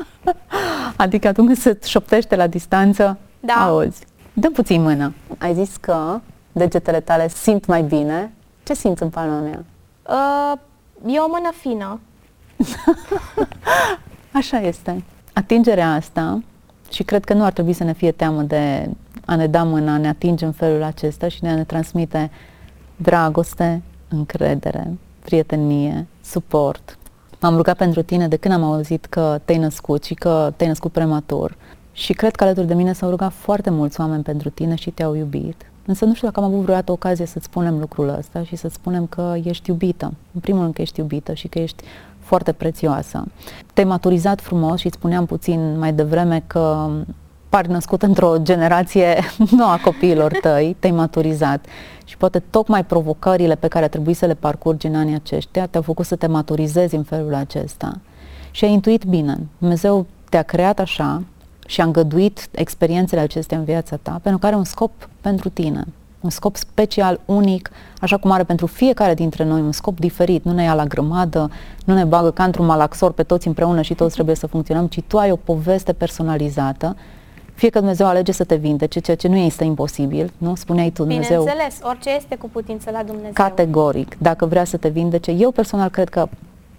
adică 0.96 1.28
atunci 1.28 1.56
se 1.56 1.78
șoptește 1.84 2.36
la 2.36 2.46
distanță, 2.46 3.18
da. 3.40 3.54
auzi. 3.54 4.04
Dă 4.32 4.50
puțin 4.50 4.82
mână. 4.82 5.14
Ai 5.38 5.54
zis 5.54 5.76
că 5.76 6.20
degetele 6.52 7.00
tale 7.00 7.28
simt 7.28 7.66
mai 7.66 7.82
bine. 7.82 8.34
Ce 8.70 8.76
simți 8.76 9.02
în 9.02 9.08
palma 9.08 9.40
mea? 9.40 9.64
Uh, 10.08 10.58
e 11.14 11.18
o 11.18 11.28
mână 11.28 11.50
fină. 11.60 12.00
Așa 14.40 14.60
este. 14.60 15.04
Atingerea 15.32 15.92
asta, 15.92 16.42
și 16.90 17.02
cred 17.02 17.24
că 17.24 17.34
nu 17.34 17.44
ar 17.44 17.52
trebui 17.52 17.72
să 17.72 17.84
ne 17.84 17.92
fie 17.92 18.12
teamă 18.12 18.42
de 18.42 18.90
a 19.24 19.34
ne 19.34 19.46
da 19.46 19.62
mâna, 19.62 19.92
a 19.92 19.96
ne 19.96 20.08
atinge 20.08 20.44
în 20.44 20.52
felul 20.52 20.82
acesta 20.82 21.28
și 21.28 21.40
de 21.40 21.48
a 21.48 21.54
ne 21.54 21.64
transmite 21.64 22.30
dragoste, 22.96 23.82
încredere, 24.08 24.98
prietenie, 25.24 26.06
suport. 26.24 26.98
M-am 27.40 27.56
rugat 27.56 27.76
pentru 27.76 28.02
tine 28.02 28.28
de 28.28 28.36
când 28.36 28.54
am 28.54 28.62
auzit 28.62 29.04
că 29.04 29.40
te-ai 29.44 29.58
născut 29.58 30.04
și 30.04 30.14
că 30.14 30.52
te-ai 30.56 30.68
născut 30.68 30.92
prematur. 30.92 31.56
Și 31.92 32.12
cred 32.12 32.36
că 32.36 32.44
alături 32.44 32.66
de 32.66 32.74
mine 32.74 32.92
s-au 32.92 33.10
rugat 33.10 33.32
foarte 33.32 33.70
mulți 33.70 34.00
oameni 34.00 34.22
pentru 34.22 34.50
tine 34.50 34.74
și 34.74 34.90
te-au 34.90 35.14
iubit. 35.14 35.70
Însă 35.90 36.04
nu 36.04 36.14
știu 36.14 36.26
dacă 36.26 36.40
am 36.40 36.46
avut 36.46 36.60
vreodată 36.60 36.92
ocazie 36.92 37.26
să-ți 37.26 37.44
spunem 37.44 37.78
lucrul 37.78 38.08
ăsta 38.18 38.42
și 38.42 38.56
să 38.56 38.68
spunem 38.68 39.06
că 39.06 39.34
ești 39.42 39.70
iubită. 39.70 40.12
În 40.34 40.40
primul 40.40 40.60
rând 40.60 40.74
că 40.74 40.82
ești 40.82 41.00
iubită 41.00 41.34
și 41.34 41.48
că 41.48 41.58
ești 41.58 41.84
foarte 42.18 42.52
prețioasă. 42.52 43.24
Te-ai 43.74 43.86
maturizat 43.86 44.40
frumos 44.40 44.80
și 44.80 44.86
îți 44.86 44.96
spuneam 44.96 45.26
puțin 45.26 45.78
mai 45.78 45.92
devreme 45.92 46.42
că 46.46 46.90
pari 47.48 47.70
născut 47.70 48.02
într-o 48.02 48.36
generație 48.42 49.18
nu 49.56 49.64
a 49.64 49.80
copiilor 49.84 50.32
tăi, 50.40 50.76
te-ai 50.78 50.92
maturizat 50.92 51.66
și 52.04 52.16
poate 52.16 52.38
tocmai 52.38 52.84
provocările 52.84 53.54
pe 53.54 53.68
care 53.68 53.84
a 53.84 53.88
trebuit 53.88 54.16
să 54.16 54.26
le 54.26 54.34
parcurgi 54.34 54.86
în 54.86 54.94
anii 54.94 55.14
aceștia 55.14 55.66
te-au 55.66 55.82
făcut 55.82 56.06
să 56.06 56.16
te 56.16 56.26
maturizezi 56.26 56.94
în 56.94 57.02
felul 57.02 57.34
acesta 57.34 57.92
și 58.50 58.64
ai 58.64 58.72
intuit 58.72 59.04
bine. 59.04 59.38
Dumnezeu 59.58 60.06
te-a 60.28 60.42
creat 60.42 60.78
așa 60.78 61.22
și 61.70 61.80
a 61.80 61.84
îngăduit 61.84 62.48
experiențele 62.50 63.20
acestea 63.20 63.58
în 63.58 63.64
viața 63.64 63.96
ta 64.02 64.20
pentru 64.22 64.40
că 64.40 64.46
are 64.46 64.56
un 64.56 64.64
scop 64.64 65.08
pentru 65.20 65.48
tine 65.48 65.84
un 66.20 66.30
scop 66.30 66.56
special, 66.56 67.20
unic, 67.24 67.70
așa 68.00 68.16
cum 68.16 68.30
are 68.30 68.42
pentru 68.42 68.66
fiecare 68.66 69.14
dintre 69.14 69.44
noi 69.44 69.60
un 69.60 69.72
scop 69.72 69.98
diferit, 69.98 70.44
nu 70.44 70.52
ne 70.52 70.62
ia 70.62 70.74
la 70.74 70.84
grămadă, 70.84 71.50
nu 71.84 71.94
ne 71.94 72.04
bagă 72.04 72.30
ca 72.30 72.44
într-un 72.44 72.66
malaxor 72.66 73.12
pe 73.12 73.22
toți 73.22 73.46
împreună 73.46 73.82
și 73.82 73.94
toți 73.94 74.14
trebuie 74.14 74.36
să 74.36 74.46
funcționăm, 74.46 74.86
ci 74.86 75.00
tu 75.06 75.18
ai 75.18 75.30
o 75.30 75.36
poveste 75.36 75.92
personalizată 75.92 76.96
fie 77.54 77.68
că 77.68 77.78
Dumnezeu 77.78 78.06
alege 78.06 78.32
să 78.32 78.44
te 78.44 78.54
vindece, 78.54 79.00
ceea 79.00 79.16
ce 79.16 79.28
nu 79.28 79.36
este 79.36 79.64
imposibil, 79.64 80.32
nu? 80.38 80.54
Spuneai 80.54 80.90
tu, 80.90 81.02
Dumnezeu... 81.02 81.42
Bineînțeles, 81.42 81.78
orice 81.82 82.10
este 82.10 82.36
cu 82.36 82.48
putință 82.48 82.90
la 82.90 83.02
Dumnezeu. 83.02 83.32
Categoric, 83.32 84.16
dacă 84.18 84.46
vrea 84.46 84.64
să 84.64 84.76
te 84.76 84.88
vindece. 84.88 85.30
Eu 85.30 85.50
personal 85.50 85.88
cred 85.88 86.08
că 86.08 86.28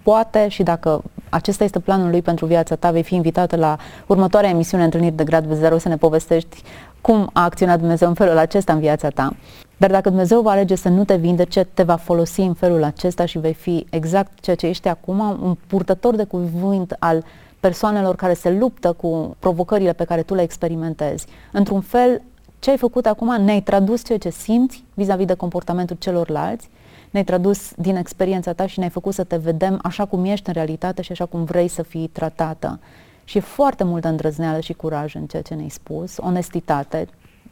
poate 0.02 0.48
și 0.48 0.62
dacă 0.62 1.02
acesta 1.28 1.64
este 1.64 1.78
planul 1.78 2.10
lui 2.10 2.22
pentru 2.22 2.46
viața 2.46 2.74
ta, 2.74 2.90
vei 2.90 3.02
fi 3.02 3.14
invitată 3.14 3.56
la 3.56 3.76
următoarea 4.06 4.50
emisiune 4.50 4.84
Întâlniri 4.84 5.14
de 5.14 5.24
Grad 5.24 5.52
Zero 5.52 5.78
să 5.78 5.88
ne 5.88 5.96
povestești 5.96 6.62
cum 7.00 7.30
a 7.32 7.42
acționat 7.42 7.78
Dumnezeu 7.78 8.08
în 8.08 8.14
felul 8.14 8.38
acesta 8.38 8.72
în 8.72 8.78
viața 8.78 9.08
ta. 9.08 9.36
Dar 9.76 9.90
dacă 9.90 10.08
Dumnezeu 10.08 10.40
va 10.40 10.50
alege 10.50 10.74
să 10.74 10.88
nu 10.88 11.04
te 11.04 11.16
vindece, 11.16 11.64
te 11.74 11.82
va 11.82 11.96
folosi 11.96 12.40
în 12.40 12.54
felul 12.54 12.84
acesta 12.84 13.24
și 13.24 13.38
vei 13.38 13.54
fi 13.54 13.86
exact 13.90 14.40
ceea 14.40 14.56
ce 14.56 14.66
ești 14.66 14.88
acum, 14.88 15.20
un 15.42 15.56
purtător 15.66 16.16
de 16.16 16.24
cuvânt 16.24 16.96
al 16.98 17.24
persoanelor 17.60 18.14
care 18.14 18.34
se 18.34 18.50
luptă 18.50 18.92
cu 18.92 19.36
provocările 19.38 19.92
pe 19.92 20.04
care 20.04 20.22
tu 20.22 20.34
le 20.34 20.42
experimentezi. 20.42 21.26
Într-un 21.52 21.80
fel, 21.80 22.22
ce 22.62 22.70
ai 22.70 22.76
făcut 22.76 23.06
acum, 23.06 23.42
ne-ai 23.42 23.62
tradus 23.62 24.04
ceea 24.04 24.18
ce 24.18 24.30
simți 24.30 24.84
vis-a-vis 24.94 25.26
de 25.26 25.34
comportamentul 25.34 25.96
celorlalți, 25.98 26.68
ne-ai 27.10 27.24
tradus 27.24 27.72
din 27.76 27.96
experiența 27.96 28.52
ta 28.52 28.66
și 28.66 28.78
ne-ai 28.78 28.90
făcut 28.90 29.14
să 29.14 29.24
te 29.24 29.36
vedem 29.36 29.78
așa 29.82 30.04
cum 30.04 30.24
ești 30.24 30.48
în 30.48 30.52
realitate 30.52 31.02
și 31.02 31.12
așa 31.12 31.26
cum 31.26 31.44
vrei 31.44 31.68
să 31.68 31.82
fii 31.82 32.06
tratată. 32.06 32.80
Și 33.24 33.36
e 33.36 33.40
foarte 33.40 33.84
multă 33.84 34.08
îndrăzneală 34.08 34.60
și 34.60 34.72
curaj 34.72 35.14
în 35.14 35.26
ceea 35.26 35.42
ce 35.42 35.54
ne-ai 35.54 35.68
spus, 35.68 36.16
onestitate, 36.16 37.08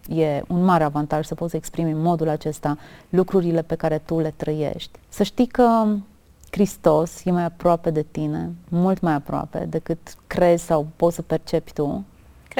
e 0.08 0.42
un 0.48 0.64
mare 0.64 0.84
avantaj 0.84 1.26
să 1.26 1.34
poți 1.34 1.56
exprimi 1.56 1.90
în 1.90 2.02
modul 2.02 2.28
acesta 2.28 2.78
lucrurile 3.08 3.62
pe 3.62 3.74
care 3.74 3.98
tu 3.98 4.18
le 4.18 4.32
trăiești. 4.36 4.98
Să 5.08 5.22
știi 5.22 5.46
că 5.46 5.86
Hristos 6.50 7.24
e 7.24 7.30
mai 7.30 7.44
aproape 7.44 7.90
de 7.90 8.06
tine, 8.10 8.50
mult 8.68 9.00
mai 9.00 9.12
aproape 9.12 9.66
decât 9.70 9.98
crezi 10.26 10.64
sau 10.64 10.86
poți 10.96 11.14
să 11.14 11.22
percepi 11.22 11.72
tu. 11.72 12.04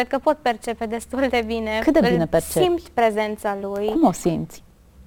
Cred 0.00 0.12
că 0.12 0.18
pot 0.18 0.36
percepe 0.42 0.86
destul 0.86 1.26
de 1.30 1.42
bine. 1.46 1.80
Cât 1.82 2.00
de 2.00 2.08
bine 2.10 2.26
percepi? 2.26 2.64
Simt 2.64 2.80
prezența 2.80 3.56
Lui. 3.60 3.86
Cum 3.86 4.06
o 4.06 4.12
simți? 4.12 4.62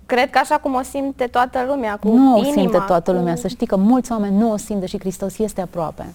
Cred 0.06 0.30
că 0.30 0.38
așa 0.38 0.58
cum 0.58 0.74
o 0.74 0.82
simte 0.82 1.28
toată 1.28 1.64
lumea, 1.68 1.98
cu 1.98 2.08
Nu 2.08 2.14
inima, 2.14 2.38
o 2.38 2.44
simte 2.44 2.78
toată 2.88 3.12
cu... 3.12 3.18
lumea, 3.18 3.36
să 3.36 3.48
știi 3.48 3.68
că 3.68 3.76
mulți 3.76 4.12
oameni 4.12 4.38
nu 4.38 4.52
o 4.52 4.58
simt, 4.58 4.80
deși 4.80 5.00
Hristos 5.00 5.38
este 5.38 5.62
aproape. 5.62 6.06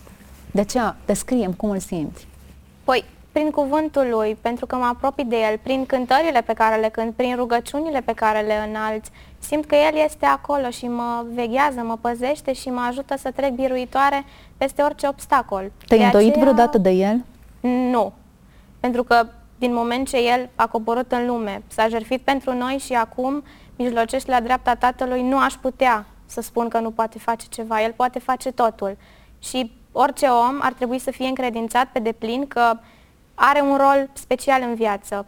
De 0.50 0.60
aceea, 0.60 0.96
descriem 1.06 1.52
cum 1.52 1.70
îl 1.70 1.78
simți. 1.78 2.26
Păi, 2.84 3.04
prin 3.32 3.50
cuvântul 3.50 4.06
lui, 4.10 4.36
pentru 4.40 4.66
că 4.66 4.76
mă 4.76 4.84
apropii 4.84 5.24
de 5.24 5.36
el, 5.50 5.58
prin 5.62 5.86
cântările 5.86 6.40
pe 6.40 6.52
care 6.52 6.80
le 6.80 6.88
cânt, 6.88 7.14
prin 7.14 7.36
rugăciunile 7.36 8.00
pe 8.00 8.12
care 8.12 8.40
le 8.40 8.54
înalți, 8.68 9.10
simt 9.38 9.64
că 9.64 9.74
el 9.74 10.02
este 10.04 10.26
acolo 10.26 10.70
și 10.70 10.86
mă 10.86 11.24
veghează, 11.34 11.80
mă 11.80 11.96
păzește 12.00 12.52
și 12.52 12.68
mă 12.68 12.84
ajută 12.88 13.14
să 13.18 13.30
trec 13.30 13.50
biruitoare 13.50 14.24
peste 14.56 14.82
orice 14.82 15.08
obstacol. 15.08 15.70
Te-ai 15.86 16.04
îndoit 16.04 16.28
aceea... 16.28 16.44
vreodată 16.44 16.78
de 16.78 16.90
el? 16.90 17.24
Nu. 17.90 18.12
Pentru 18.80 19.02
că 19.04 19.26
din 19.58 19.72
moment 19.72 20.08
ce 20.08 20.16
el 20.16 20.48
a 20.54 20.66
coborât 20.66 21.12
în 21.12 21.26
lume, 21.26 21.62
s-a 21.66 21.88
jertfit 21.88 22.20
pentru 22.20 22.54
noi 22.54 22.78
și 22.78 22.92
acum 22.92 23.42
mijlocește 23.76 24.30
la 24.30 24.40
dreapta 24.40 24.74
Tatălui, 24.74 25.22
nu 25.22 25.38
aș 25.38 25.54
putea 25.54 26.06
să 26.26 26.40
spun 26.40 26.68
că 26.68 26.78
nu 26.78 26.90
poate 26.90 27.18
face 27.18 27.46
ceva. 27.48 27.82
El 27.82 27.92
poate 27.92 28.18
face 28.18 28.50
totul. 28.50 28.96
Și 29.38 29.72
orice 29.92 30.26
om 30.26 30.58
ar 30.60 30.72
trebui 30.72 30.98
să 30.98 31.10
fie 31.10 31.26
încredințat 31.26 31.88
pe 31.92 31.98
deplin 31.98 32.46
că 32.46 32.78
are 33.34 33.60
un 33.60 33.76
rol 33.76 34.08
special 34.12 34.62
în 34.62 34.74
viață. 34.74 35.26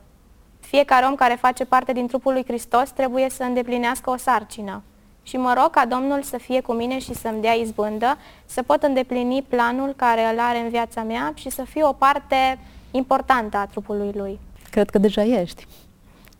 Fiecare 0.60 1.06
om 1.06 1.14
care 1.14 1.34
face 1.34 1.64
parte 1.64 1.92
din 1.92 2.06
trupul 2.06 2.32
lui 2.32 2.44
Hristos 2.44 2.90
trebuie 2.90 3.30
să 3.30 3.42
îndeplinească 3.42 4.10
o 4.10 4.16
sarcină. 4.16 4.82
Și 5.22 5.36
mă 5.36 5.52
rog 5.56 5.70
ca 5.70 5.86
Domnul 5.86 6.22
să 6.22 6.38
fie 6.38 6.60
cu 6.60 6.72
mine 6.72 6.98
și 6.98 7.14
să-mi 7.14 7.40
dea 7.40 7.52
izbândă, 7.52 8.18
să 8.44 8.62
pot 8.62 8.82
îndeplini 8.82 9.42
planul 9.42 9.92
care 9.96 10.24
îl 10.32 10.38
are 10.38 10.58
în 10.58 10.68
viața 10.68 11.02
mea 11.02 11.32
și 11.34 11.50
să 11.50 11.62
fiu 11.62 11.88
o 11.88 11.92
parte 11.92 12.58
importantă 12.90 13.56
a 13.56 13.66
trupului 13.66 14.12
lui. 14.14 14.38
Cred 14.70 14.90
că 14.90 14.98
deja 14.98 15.22
ești. 15.22 15.66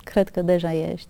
Cred 0.05 0.29
că 0.29 0.43
deja 0.43 0.73
ești. 0.73 1.09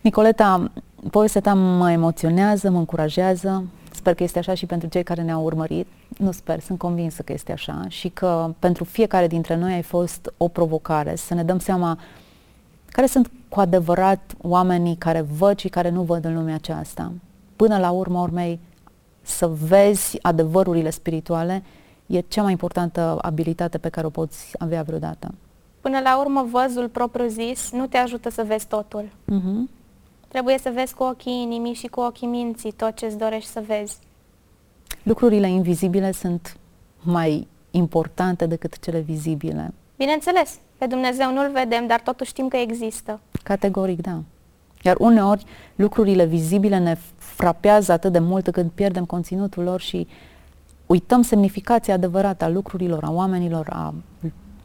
Nicoleta, 0.00 0.70
povestea 1.10 1.40
ta 1.40 1.54
mă 1.54 1.90
emoționează, 1.90 2.70
mă 2.70 2.78
încurajează, 2.78 3.64
Sper 3.98 4.14
că 4.14 4.22
este 4.22 4.38
așa 4.38 4.54
și 4.54 4.66
pentru 4.66 4.88
cei 4.88 5.02
care 5.02 5.22
ne-au 5.22 5.44
urmărit. 5.44 5.86
Nu 6.18 6.30
sper, 6.30 6.60
sunt 6.60 6.78
convinsă 6.78 7.22
că 7.22 7.32
este 7.32 7.52
așa 7.52 7.84
și 7.88 8.08
că 8.08 8.54
pentru 8.58 8.84
fiecare 8.84 9.26
dintre 9.26 9.56
noi 9.56 9.72
ai 9.72 9.82
fost 9.82 10.32
o 10.36 10.48
provocare 10.48 11.16
să 11.16 11.34
ne 11.34 11.42
dăm 11.42 11.58
seama 11.58 11.98
care 12.86 13.06
sunt 13.06 13.30
cu 13.48 13.60
adevărat 13.60 14.34
oamenii 14.42 14.96
care 14.96 15.20
văd 15.20 15.58
și 15.58 15.68
care 15.68 15.88
nu 15.88 16.02
văd 16.02 16.24
în 16.24 16.34
lumea 16.34 16.54
aceasta. 16.54 17.12
Până 17.56 17.78
la 17.78 17.90
urmă 17.90 18.20
urmei, 18.20 18.60
să 19.22 19.46
vezi 19.46 20.18
adevărurile 20.22 20.90
spirituale 20.90 21.62
e 22.08 22.20
cea 22.20 22.42
mai 22.42 22.50
importantă 22.50 23.18
abilitate 23.20 23.78
pe 23.78 23.88
care 23.88 24.06
o 24.06 24.10
poți 24.10 24.54
avea 24.58 24.82
vreodată. 24.82 25.34
Până 25.80 25.98
la 26.00 26.20
urmă, 26.20 26.46
văzul 26.50 26.88
propriu-zis 26.88 27.70
nu 27.72 27.86
te 27.86 27.96
ajută 27.96 28.30
să 28.30 28.44
vezi 28.46 28.66
totul. 28.66 29.04
Uh-huh. 29.04 29.76
Trebuie 30.28 30.58
să 30.58 30.70
vezi 30.74 30.94
cu 30.94 31.02
ochii 31.02 31.42
inimii 31.42 31.74
și 31.74 31.86
cu 31.86 32.00
ochii 32.00 32.26
minții 32.26 32.72
tot 32.72 32.96
ce 32.96 33.06
îți 33.06 33.18
dorești 33.18 33.50
să 33.50 33.62
vezi. 33.66 33.98
Lucrurile 35.02 35.48
invizibile 35.48 36.12
sunt 36.12 36.56
mai 37.02 37.46
importante 37.70 38.46
decât 38.46 38.78
cele 38.78 38.98
vizibile. 38.98 39.74
Bineînțeles, 39.96 40.58
pe 40.78 40.86
Dumnezeu 40.86 41.32
nu-L 41.32 41.50
vedem, 41.52 41.86
dar 41.86 42.00
totuși 42.00 42.30
știm 42.30 42.48
că 42.48 42.56
există. 42.56 43.20
Categoric, 43.42 44.00
da. 44.00 44.22
Iar 44.82 44.96
uneori 44.98 45.44
lucrurile 45.74 46.24
vizibile 46.24 46.78
ne 46.78 46.96
frapează 47.16 47.92
atât 47.92 48.12
de 48.12 48.18
mult 48.18 48.50
când 48.50 48.70
pierdem 48.70 49.04
conținutul 49.04 49.62
lor 49.62 49.80
și 49.80 50.06
uităm 50.88 51.22
semnificația 51.22 51.94
adevărată 51.94 52.44
a 52.44 52.48
lucrurilor, 52.48 53.04
a 53.04 53.10
oamenilor, 53.10 53.66
a, 53.70 53.94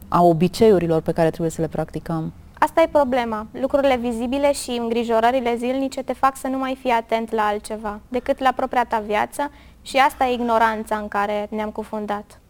a 0.08 0.22
obiceiurilor 0.22 1.00
pe 1.00 1.12
care 1.12 1.28
trebuie 1.28 1.50
să 1.50 1.60
le 1.60 1.68
practicăm. 1.68 2.32
Asta 2.58 2.82
e 2.82 2.88
problema. 2.92 3.46
Lucrurile 3.60 3.96
vizibile 3.96 4.52
și 4.52 4.70
îngrijorările 4.70 5.56
zilnice 5.56 6.02
te 6.02 6.12
fac 6.12 6.36
să 6.36 6.46
nu 6.46 6.58
mai 6.58 6.76
fii 6.80 6.90
atent 6.90 7.32
la 7.32 7.42
altceva 7.42 8.00
decât 8.08 8.38
la 8.38 8.52
propria 8.56 8.84
ta 8.84 9.02
viață 9.06 9.50
și 9.82 9.96
asta 9.96 10.26
e 10.26 10.32
ignoranța 10.32 10.96
în 10.96 11.08
care 11.08 11.48
ne-am 11.50 11.70
cufundat. 11.70 12.40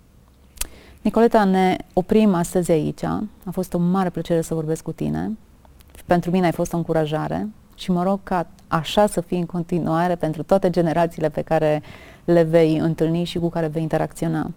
Nicoleta, 1.02 1.44
ne 1.44 1.76
oprim 1.92 2.34
astăzi 2.34 2.70
aici. 2.70 3.02
A 3.44 3.50
fost 3.50 3.74
o 3.74 3.78
mare 3.78 4.10
plăcere 4.10 4.40
să 4.40 4.54
vorbesc 4.54 4.82
cu 4.82 4.92
tine. 4.92 5.36
Pentru 6.06 6.30
mine 6.30 6.44
ai 6.44 6.52
fost 6.52 6.72
o 6.72 6.76
încurajare 6.76 7.48
și 7.74 7.90
mă 7.90 8.02
rog 8.02 8.20
ca 8.22 8.46
așa 8.68 9.06
să 9.06 9.20
fie 9.20 9.38
în 9.38 9.46
continuare 9.46 10.14
pentru 10.14 10.42
toate 10.42 10.70
generațiile 10.70 11.28
pe 11.28 11.42
care 11.42 11.82
le 12.24 12.42
vei 12.42 12.76
întâlni 12.76 13.24
și 13.24 13.38
cu 13.38 13.48
care 13.48 13.66
vei 13.66 13.82
interacționa. 13.82 14.50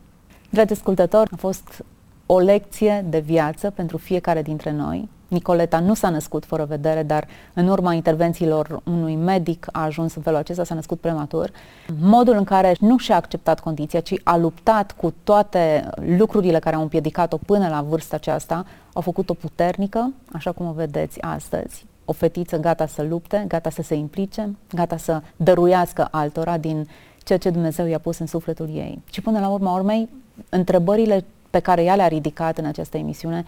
Dragi 0.50 0.74
ascultători, 0.74 1.30
a 1.34 1.36
fost 1.36 1.84
o 2.26 2.40
lecție 2.40 3.06
de 3.10 3.20
viață 3.20 3.70
pentru 3.70 3.98
fiecare 3.98 4.42
dintre 4.42 4.72
noi. 4.72 5.10
Nicoleta 5.28 5.80
nu 5.80 5.94
s-a 5.94 6.10
născut 6.10 6.46
fără 6.46 6.66
vedere, 6.66 7.04
dar 7.04 7.28
în 7.54 7.68
urma 7.68 7.94
intervențiilor 7.94 8.82
unui 8.84 9.16
medic 9.16 9.68
a 9.72 9.84
ajuns 9.84 10.16
în 10.16 10.22
felul 10.22 10.40
acesta, 10.40 10.64
s-a 10.64 10.76
născut 10.76 11.00
prematur. 11.00 11.52
Modul 12.00 12.36
în 12.36 12.44
care 12.44 12.76
nu 12.80 12.98
și-a 12.98 13.16
acceptat 13.16 13.60
condiția, 13.60 14.00
ci 14.00 14.14
a 14.24 14.38
luptat 14.38 14.92
cu 14.92 15.14
toate 15.24 15.90
lucrurile 16.18 16.60
care 16.60 16.76
au 16.76 16.82
împiedicat-o 16.82 17.38
până 17.38 17.68
la 17.70 17.82
vârsta 17.82 18.16
aceasta, 18.16 18.66
au 18.94 19.02
făcut-o 19.02 19.34
puternică, 19.34 20.14
așa 20.32 20.52
cum 20.52 20.68
o 20.68 20.72
vedeți 20.72 21.22
astăzi. 21.22 21.87
O 22.10 22.14
fetiță 22.14 22.58
gata 22.58 22.86
să 22.86 23.04
lupte, 23.04 23.46
gata 23.48 23.70
să 23.70 23.82
se 23.82 23.96
implice, 23.96 24.56
gata 24.74 24.98
să 24.98 25.22
dăruiască 25.36 26.08
altora 26.12 26.58
din 26.58 26.88
ceea 27.24 27.40
ce 27.40 27.50
Dumnezeu 27.50 27.86
i-a 27.86 28.00
pus 28.00 28.18
în 28.18 28.28
sufletul 28.28 28.70
ei. 28.70 29.02
Și 29.12 29.22
până 29.22 29.40
la 29.40 29.48
urma 29.48 29.74
urmei, 29.74 30.10
întrebările 30.50 31.26
pe 31.50 31.60
care 31.60 31.84
ea 31.84 31.96
le-a 31.96 32.08
ridicat 32.08 32.58
în 32.58 32.66
această 32.66 32.98
emisiune 32.98 33.44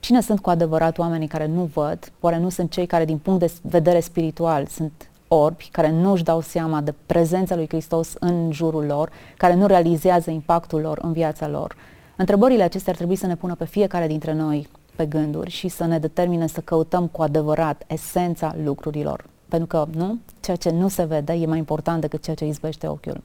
Cine 0.00 0.20
sunt 0.20 0.40
cu 0.40 0.50
adevărat 0.50 0.98
oamenii 0.98 1.26
care 1.26 1.46
nu 1.46 1.64
văd? 1.64 2.12
Oare 2.20 2.38
nu 2.38 2.48
sunt 2.48 2.70
cei 2.70 2.86
care, 2.86 3.04
din 3.04 3.18
punct 3.18 3.40
de 3.40 3.52
vedere 3.62 4.00
spiritual, 4.00 4.66
sunt 4.66 4.92
orbi, 5.28 5.68
care 5.72 5.90
nu 5.90 6.12
își 6.12 6.24
dau 6.24 6.40
seama 6.40 6.80
de 6.80 6.94
prezența 7.06 7.54
lui 7.54 7.68
Hristos 7.68 8.14
în 8.18 8.52
jurul 8.52 8.84
lor, 8.84 9.10
care 9.36 9.54
nu 9.54 9.66
realizează 9.66 10.30
impactul 10.30 10.80
lor 10.80 10.98
în 11.02 11.12
viața 11.12 11.48
lor? 11.48 11.76
Întrebările 12.16 12.62
acestea 12.62 12.92
ar 12.92 12.98
trebui 12.98 13.16
să 13.16 13.26
ne 13.26 13.36
pună 13.36 13.54
pe 13.54 13.64
fiecare 13.64 14.06
dintre 14.06 14.32
noi 14.32 14.68
pe 14.96 15.06
gânduri 15.06 15.50
și 15.50 15.68
să 15.68 15.84
ne 15.84 15.98
determine 15.98 16.46
să 16.46 16.60
căutăm 16.60 17.06
cu 17.06 17.22
adevărat 17.22 17.84
esența 17.86 18.54
lucrurilor. 18.64 19.24
Pentru 19.48 19.66
că, 19.66 19.86
nu, 19.96 20.18
ceea 20.40 20.56
ce 20.56 20.70
nu 20.70 20.88
se 20.88 21.04
vede 21.04 21.32
e 21.32 21.46
mai 21.46 21.58
important 21.58 22.00
decât 22.00 22.22
ceea 22.22 22.36
ce 22.36 22.46
izbește 22.46 22.86
ochiul. 22.86 23.20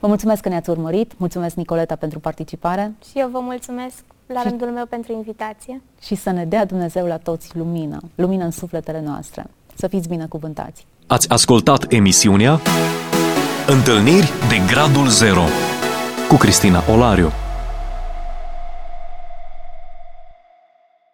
Vă 0.00 0.06
mulțumesc 0.06 0.42
că 0.42 0.48
ne-ați 0.48 0.70
urmărit, 0.70 1.18
mulțumesc 1.18 1.54
Nicoleta 1.54 1.96
pentru 1.96 2.18
participare. 2.18 2.94
Și 3.10 3.18
eu 3.18 3.28
vă 3.28 3.38
mulțumesc 3.40 4.04
la 4.26 4.40
și, 4.40 4.48
rândul 4.48 4.68
meu 4.68 4.86
pentru 4.86 5.12
invitație. 5.12 5.82
Și 6.00 6.14
să 6.14 6.30
ne 6.30 6.44
dea 6.44 6.64
Dumnezeu 6.64 7.06
la 7.06 7.16
toți 7.16 7.56
lumină, 7.56 8.00
lumină 8.14 8.44
în 8.44 8.50
sufletele 8.50 9.00
noastre. 9.00 9.46
Să 9.74 9.86
fiți 9.86 10.08
binecuvântați. 10.08 10.86
Ați 11.06 11.30
ascultat 11.30 11.92
emisiunea 11.92 12.60
Întâlniri 13.66 14.32
de 14.48 14.72
Gradul 14.72 15.08
Zero 15.08 15.44
cu 16.28 16.36
Cristina 16.36 16.82
Olariu. 16.92 17.30